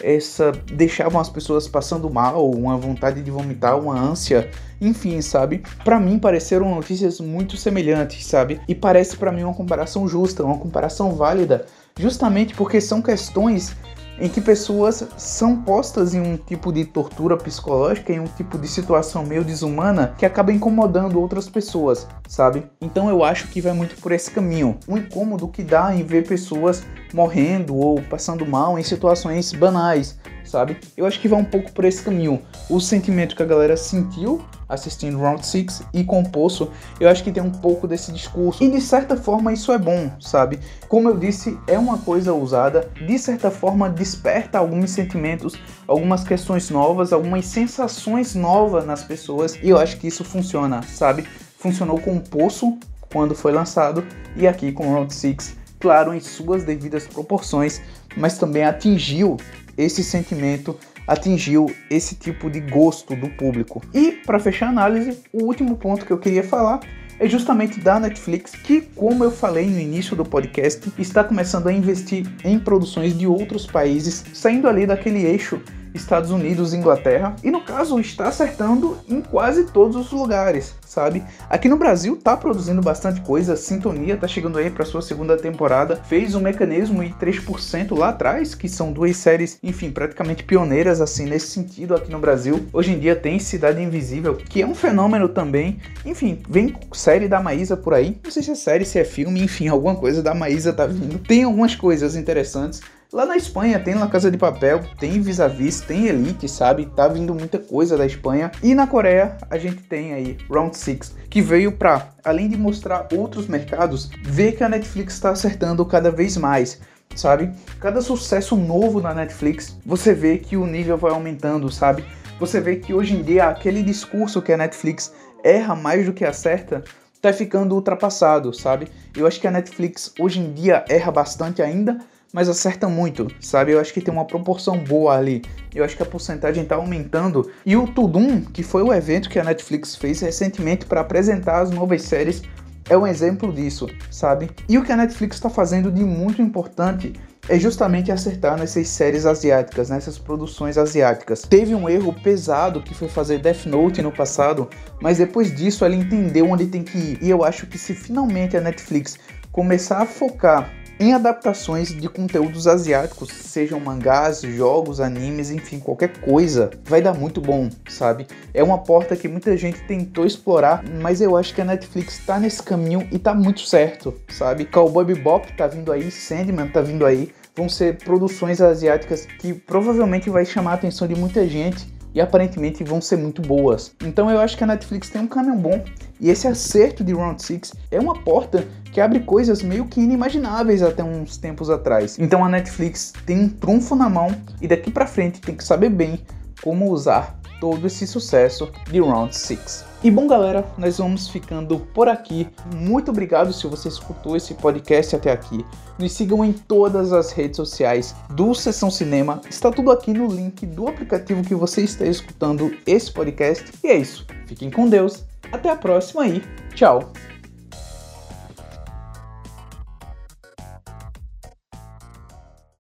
essa 0.03 0.53
deixavam 0.73 1.21
as 1.21 1.29
pessoas 1.29 1.69
passando 1.69 2.09
mal, 2.11 2.51
uma 2.51 2.77
vontade 2.77 3.23
de 3.23 3.31
vomitar, 3.31 3.79
uma 3.79 3.99
ânsia, 3.99 4.51
enfim, 4.81 5.21
sabe? 5.21 5.63
Para 5.85 6.01
mim 6.01 6.19
pareceram 6.19 6.75
notícias 6.75 7.21
muito 7.21 7.57
semelhantes, 7.57 8.25
sabe? 8.25 8.61
E 8.67 8.75
parece 8.75 9.17
para 9.17 9.33
mim 9.33 9.43
uma 9.43 9.55
comparação 9.55 10.09
justa, 10.09 10.45
uma 10.45 10.59
comparação 10.59 11.13
válida, 11.13 11.67
justamente 11.99 12.55
porque 12.55 12.81
são 12.81 13.03
questões 13.03 13.77
em 14.21 14.29
que 14.29 14.41
pessoas 14.41 15.07
são 15.17 15.57
postas 15.63 16.15
em 16.15 16.21
um 16.21 16.37
tipo 16.37 16.73
de 16.73 16.85
tortura 16.85 17.37
psicológica, 17.37 18.13
em 18.13 18.21
um 18.21 18.27
tipo 18.27 18.59
de 18.59 18.69
situação 18.69 19.25
meio 19.25 19.43
desumana 19.43 20.15
que 20.19 20.27
acaba 20.27 20.53
incomodando 20.53 21.19
outras 21.19 21.49
pessoas, 21.49 22.07
sabe? 22.29 22.65
Então 22.81 23.09
eu 23.09 23.25
acho 23.25 23.49
que 23.49 23.61
vai 23.61 23.73
muito 23.73 23.97
por 23.97 24.13
esse 24.13 24.31
caminho. 24.31 24.79
Um 24.87 24.99
incômodo 24.99 25.49
que 25.49 25.63
dá 25.63 25.95
em 25.95 26.05
ver 26.05 26.29
pessoas 26.29 26.83
morrendo 27.15 27.75
ou 27.75 28.01
passando 28.03 28.47
mal 28.47 28.79
em 28.79 28.83
situações 28.83 29.53
banais, 29.53 30.19
sabe? 30.45 30.77
Eu 30.97 31.07
acho 31.07 31.21
que 31.21 31.29
vai 31.29 31.41
um 31.41 31.45
pouco 31.45 31.73
por 31.73 31.85
esse 31.85 32.03
caminho. 32.03 32.41
O 32.69 32.81
sentimento 32.81 33.37
que 33.37 33.43
a 33.43 33.47
galera 33.47 33.77
sentiu 33.77 34.43
assistindo 34.71 35.19
Round 35.19 35.45
6 35.45 35.83
e 35.93 36.05
com 36.05 36.23
Poço, 36.23 36.71
eu 37.01 37.09
acho 37.09 37.25
que 37.25 37.33
tem 37.33 37.43
um 37.43 37.51
pouco 37.51 37.89
desse 37.89 38.13
discurso. 38.13 38.63
E 38.63 38.71
de 38.71 38.81
certa 38.81 39.17
forma 39.17 39.53
isso 39.53 39.73
é 39.73 39.79
bom, 39.79 40.11
sabe? 40.21 40.61
Como 40.89 41.09
eu 41.09 41.19
disse, 41.19 41.59
é 41.67 41.77
uma 41.77 41.99
coisa 41.99 42.33
usada, 42.33 42.89
de 42.95 43.19
certa 43.19 43.51
forma 43.51 43.91
desperta 43.91 44.59
alguns 44.59 44.91
sentimentos, 44.91 45.55
algumas 45.89 46.23
questões 46.23 46.71
novas, 46.71 47.13
algumas 47.13 47.47
sensações 47.47 48.35
novas 48.35 48.87
nas 48.87 49.03
pessoas, 49.03 49.57
e 49.61 49.69
eu 49.69 49.79
acho 49.79 49.97
que 49.97 50.07
isso 50.07 50.25
funciona, 50.25 50.83
sabe? 50.83 51.25
Funcionou 51.59 52.01
com 52.01 52.19
Poço 52.21 52.79
quando 53.13 53.35
foi 53.35 53.51
lançado 53.53 54.05
e 54.37 54.47
aqui 54.47 54.71
com 54.71 54.93
Round 54.93 55.13
6 55.13 55.61
claro, 55.81 56.15
em 56.15 56.21
suas 56.21 56.63
devidas 56.63 57.07
proporções, 57.07 57.81
mas 58.17 58.37
também 58.37 58.63
atingiu 58.63 59.39
esse 59.83 60.05
sentimento, 60.05 60.77
atingiu 61.07 61.67
esse 61.91 62.15
tipo 62.15 62.51
de 62.51 62.61
gosto 62.61 63.17
do 63.17 63.29
público. 63.31 63.83
E 63.93 64.13
para 64.13 64.39
fechar 64.39 64.67
a 64.67 64.71
análise, 64.71 65.19
o 65.33 65.45
último 65.45 65.77
ponto 65.77 66.07
que 66.07 66.13
eu 66.13 66.19
queria 66.19 66.45
falar 66.45 66.81
é 67.19 67.29
justamente 67.29 67.81
da 67.81 68.01
Netflix, 68.01 68.53
que, 68.53 68.81
como 68.81 69.23
eu 69.23 69.31
falei 69.31 69.67
no 69.67 69.79
início 69.79 70.17
do 70.17 70.25
podcast, 70.25 70.91
está 70.99 71.23
começando 71.23 71.67
a 71.67 71.73
investir 71.73 72.27
em 72.43 72.59
produções 72.59 73.17
de 73.17 73.27
outros 73.27 73.67
países, 73.67 74.25
saindo 74.33 74.67
ali 74.67 74.87
daquele 74.87 75.27
eixo 75.27 75.61
Estados 75.95 76.31
Unidos 76.31 76.75
Inglaterra, 76.75 77.35
e 77.43 77.51
no 77.51 77.61
caso 77.61 77.99
está 78.01 78.29
acertando 78.29 78.99
em 79.09 79.21
quase 79.21 79.65
todos 79.67 79.97
os 79.97 80.13
lugares, 80.13 80.75
sabe? 80.85 81.23
Aqui 81.49 81.69
no 81.69 81.77
Brasil 81.77 82.17
tá 82.17 82.37
produzindo 82.37 82.81
bastante 82.81 83.21
coisa, 83.21 83.57
Sintonia 83.57 84.17
tá 84.17 84.27
chegando 84.27 84.59
aí 84.59 84.71
para 84.71 84.85
sua 84.85 85.03
segunda 85.03 85.37
temporada, 85.37 85.97
fez 85.97 86.35
um 86.35 86.41
mecanismo 86.41 87.03
e 87.03 87.11
3% 87.11 87.97
lá 87.97 88.11
atrás, 88.11 88.55
que 88.55 88.69
são 88.69 88.93
duas 88.93 89.17
séries, 89.17 89.59
enfim, 89.63 89.91
praticamente 89.91 90.45
pioneiras 90.45 91.01
assim 91.01 91.27
nesse 91.27 91.49
sentido 91.49 91.95
aqui 91.95 92.11
no 92.11 92.19
Brasil. 92.19 92.67
Hoje 92.73 92.93
em 92.93 92.99
dia 92.99 93.17
tem 93.17 93.39
Cidade 93.39 93.83
Invisível, 93.83 94.37
que 94.37 94.63
é 94.63 94.67
um 94.67 94.75
fenômeno 94.75 95.29
também. 95.29 95.79
Enfim, 96.05 96.41
vem 96.49 96.75
série 96.93 97.29
da 97.29 97.41
Maísa 97.41 97.77
por 97.77 97.95
aí, 97.95 98.19
não 98.23 98.31
sei 98.31 98.43
se 98.43 98.51
é 98.51 98.55
série, 98.55 98.85
se 98.85 98.99
é 98.99 99.05
filme, 99.05 99.43
enfim, 99.43 99.69
alguma 99.69 99.97
coisa 99.97 100.23
da 100.23 100.35
Maísa 100.35 100.73
tá 100.73 100.87
vindo. 100.87 101.19
Tem 101.19 101.45
algumas 101.45 101.75
coisas 101.75 102.17
interessantes. 102.17 102.81
Lá 103.13 103.27
na 103.27 103.37
Espanha 103.37 103.81
tem 103.81 103.95
La 103.95 104.07
Casa 104.07 104.31
de 104.31 104.39
Papel, 104.39 104.85
tem 104.97 105.21
Vis-a-Vis, 105.21 105.81
tem 105.81 106.07
Elite, 106.07 106.49
sabe? 106.49 106.87
Tá 106.87 107.09
vindo 107.09 107.35
muita 107.35 107.59
coisa 107.59 107.99
da 107.99 108.07
Espanha. 108.07 108.53
E 108.63 108.73
na 108.73 108.87
Coreia 108.87 109.37
a 109.51 109.59
gente 109.59 109.83
tem 109.83 110.15
aí 110.15 110.39
Round 110.49 110.77
6, 110.77 111.17
que 111.29 111.43
veio 111.43 111.73
para, 111.73 112.11
além 112.23 112.49
de 112.49 112.57
mostrar 112.57 113.09
outros 113.13 113.49
mercados, 113.49 114.09
ver 114.23 114.53
que 114.53 114.63
a 114.63 114.69
Netflix 114.69 115.15
está 115.15 115.31
acertando 115.31 115.85
cada 115.85 116.13
vez 116.13 116.37
mais. 116.37 116.81
sabe? 117.17 117.51
Cada 117.81 118.01
sucesso 118.01 118.55
novo 118.55 119.01
na 119.01 119.13
Netflix, 119.13 119.77
você 119.85 120.15
vê 120.15 120.39
que 120.39 120.57
o 120.57 120.65
nível 120.65 120.97
vai 120.97 121.11
aumentando, 121.11 121.69
sabe? 121.69 122.05
Você 122.39 122.61
vê 122.61 122.77
que 122.77 122.95
hoje 122.95 123.17
em 123.17 123.23
dia 123.25 123.47
aquele 123.47 123.83
discurso 123.83 124.41
que 124.41 124.53
a 124.53 124.57
Netflix 124.57 125.13
erra 125.43 125.75
mais 125.75 126.07
do 126.07 126.13
que 126.13 126.25
acerta 126.25 126.85
tá 127.21 127.33
ficando 127.33 127.75
ultrapassado, 127.75 128.55
sabe? 128.55 128.87
Eu 129.17 129.27
acho 129.27 129.41
que 129.41 129.49
a 129.49 129.51
Netflix 129.51 130.15
hoje 130.17 130.39
em 130.39 130.53
dia 130.53 130.85
erra 130.89 131.11
bastante 131.11 131.61
ainda, 131.61 131.99
mas 132.33 132.49
acerta 132.49 132.89
muito, 132.89 133.29
sabe? 133.41 133.73
Eu 133.73 133.81
acho 133.81 133.93
que 133.93 134.01
tem 134.01 134.13
uma 134.13 134.25
proporção 134.25 134.79
boa 134.79 135.17
ali. 135.17 135.43
Eu 135.75 135.85
acho 135.85 135.97
que 135.97 136.03
a 136.03 136.07
porcentagem 136.07 136.63
está 136.63 136.77
aumentando. 136.77 137.51
E 137.65 137.77
o 137.77 137.87
Tudum, 137.87 138.41
que 138.41 138.63
foi 138.63 138.83
o 138.83 138.93
evento 138.93 139.29
que 139.29 139.39
a 139.39 139.45
Netflix 139.45 139.97
fez 139.97 140.21
recentemente 140.21 140.87
para 140.87 141.01
apresentar 141.01 141.61
as 141.61 141.71
novas 141.71 142.03
séries, 142.03 142.43
é 142.89 142.97
um 142.97 143.07
exemplo 143.07 143.53
disso, 143.53 143.89
sabe? 144.11 144.51
E 144.69 144.77
o 144.77 144.85
que 144.85 144.91
a 144.91 144.97
Netflix 144.97 145.37
está 145.37 145.49
fazendo 145.49 145.93
de 145.93 146.03
muito 146.03 146.43
importante 146.43 147.13
é 147.49 147.59
justamente 147.59 148.13
acertar 148.13 148.59
nessas 148.59 148.89
séries 148.89 149.27
asiáticas, 149.27 149.91
nessas 149.91 150.19
produções 150.19 150.77
asiáticas. 150.77 151.43
Teve 151.43 151.75
um 151.75 151.89
erro 151.89 152.13
pesado 152.13 152.83
que 152.83 152.95
foi 152.95 153.09
fazer 153.09 153.39
Death 153.39 153.67
Note 153.67 154.03
no 154.03 154.13
passado, 154.13 154.69
mas 155.01 155.19
depois 155.19 155.55
disso 155.55 155.85
ela 155.85 155.95
entendeu 155.95 156.49
onde 156.49 156.67
tem 156.67 156.83
que 156.83 156.99
ir. 156.99 157.19
E 157.23 157.31
eu 157.31 157.45
acho 157.45 157.67
que 157.67 157.79
se 157.79 157.95
finalmente 157.95 158.57
a 158.57 158.61
Netflix 158.61 159.19
começar 159.51 160.03
a 160.03 160.07
focar 160.07 160.71
em 161.01 161.15
adaptações 161.15 161.89
de 161.89 162.09
conteúdos 162.11 162.67
asiáticos, 162.67 163.31
sejam 163.31 163.81
mangás, 163.81 164.43
jogos, 164.43 165.01
animes, 165.01 165.51
enfim, 165.51 165.81
qualquer 165.81 166.21
coisa, 166.21 166.71
vai 166.85 167.01
dar 167.01 167.15
muito 167.15 167.41
bom, 167.41 167.71
sabe? 167.89 168.27
É 168.53 168.63
uma 168.63 168.77
porta 168.77 169.17
que 169.17 169.27
muita 169.27 169.57
gente 169.57 169.81
tentou 169.85 170.27
explorar, 170.27 170.85
mas 171.01 171.23
eu 171.23 171.39
acho 171.39 171.55
que 171.55 171.63
a 171.63 171.65
Netflix 171.65 172.19
tá 172.27 172.39
nesse 172.39 172.63
caminho 172.63 173.09
e 173.11 173.19
tá 173.19 173.33
muito 173.33 173.63
certo, 173.63 174.15
sabe? 174.29 174.67
Cowboy 174.67 175.07
Bebop 175.07 175.51
tá 175.57 175.67
vindo 175.67 175.91
aí, 175.91 176.11
Sandman 176.11 176.69
tá 176.69 176.83
vindo 176.83 177.07
aí, 177.07 177.33
vão 177.57 177.67
ser 177.67 177.97
produções 177.97 178.61
asiáticas 178.61 179.25
que 179.25 179.55
provavelmente 179.55 180.29
vai 180.29 180.45
chamar 180.45 180.73
a 180.73 180.75
atenção 180.75 181.09
de 181.09 181.15
muita 181.15 181.49
gente 181.49 181.89
e 182.15 182.21
aparentemente 182.21 182.85
vão 182.85 183.01
ser 183.01 183.17
muito 183.17 183.43
boas. 183.43 183.93
Então 184.05 184.31
eu 184.31 184.41
acho 184.41 184.57
que 184.57 184.65
a 184.65 184.67
Netflix 184.67 185.09
tem 185.11 185.23
um 185.23 185.27
caminho 185.27 185.57
bom 185.57 185.85
e 186.21 186.31
esse 186.31 186.47
acerto 186.47 187.03
de 187.05 187.13
Round 187.13 187.43
6 187.43 187.73
é 187.91 188.01
uma 188.01 188.15
porta 188.23 188.67
que 188.93 189.01
abre 189.01 189.21
coisas 189.21 189.63
meio 189.63 189.87
que 189.87 190.01
inimagináveis 190.01 190.83
até 190.83 191.03
uns 191.03 191.37
tempos 191.37 191.71
atrás. 191.71 192.19
Então 192.19 192.45
a 192.45 192.49
Netflix 192.49 193.13
tem 193.25 193.39
um 193.39 193.49
trunfo 193.49 193.95
na 193.95 194.09
mão 194.09 194.35
e 194.61 194.69
daqui 194.69 194.91
para 194.91 195.07
frente 195.07 195.41
tem 195.41 195.55
que 195.55 195.65
saber 195.65 195.91
bem 195.91 196.21
como 196.63 196.91
usar 196.91 197.39
todo 197.61 197.87
esse 197.87 198.07
sucesso 198.07 198.71
de 198.91 199.01
Round 199.01 199.37
6. 199.37 199.90
E 200.03 200.11
bom, 200.11 200.27
galera, 200.27 200.65
nós 200.79 200.97
vamos 200.97 201.29
ficando 201.29 201.79
por 201.93 202.09
aqui. 202.09 202.49
Muito 202.75 203.11
obrigado 203.11 203.53
se 203.53 203.67
você 203.67 203.89
escutou 203.89 204.35
esse 204.35 204.55
podcast 204.55 205.15
até 205.15 205.31
aqui. 205.31 205.63
Nos 205.99 206.13
sigam 206.13 206.43
em 206.43 206.55
todas 206.55 207.13
as 207.13 207.33
redes 207.33 207.57
sociais 207.57 208.17
do 208.31 208.55
Sessão 208.55 208.91
Cinema. 208.91 209.43
Está 209.47 209.71
tudo 209.71 209.91
aqui 209.91 210.15
no 210.15 210.27
link 210.27 210.65
do 210.65 210.89
aplicativo 210.89 211.45
que 211.45 211.55
você 211.55 211.83
está 211.83 212.07
escutando 212.07 212.75
esse 212.87 213.13
podcast. 213.13 213.71
E 213.85 213.89
é 213.89 213.99
isso. 213.99 214.27
Fiquem 214.47 214.71
com 214.71 214.89
Deus. 214.89 215.23
Até 215.53 215.69
a 215.69 215.77
próxima 215.77 216.27
e 216.27 216.43
tchau. 216.75 217.13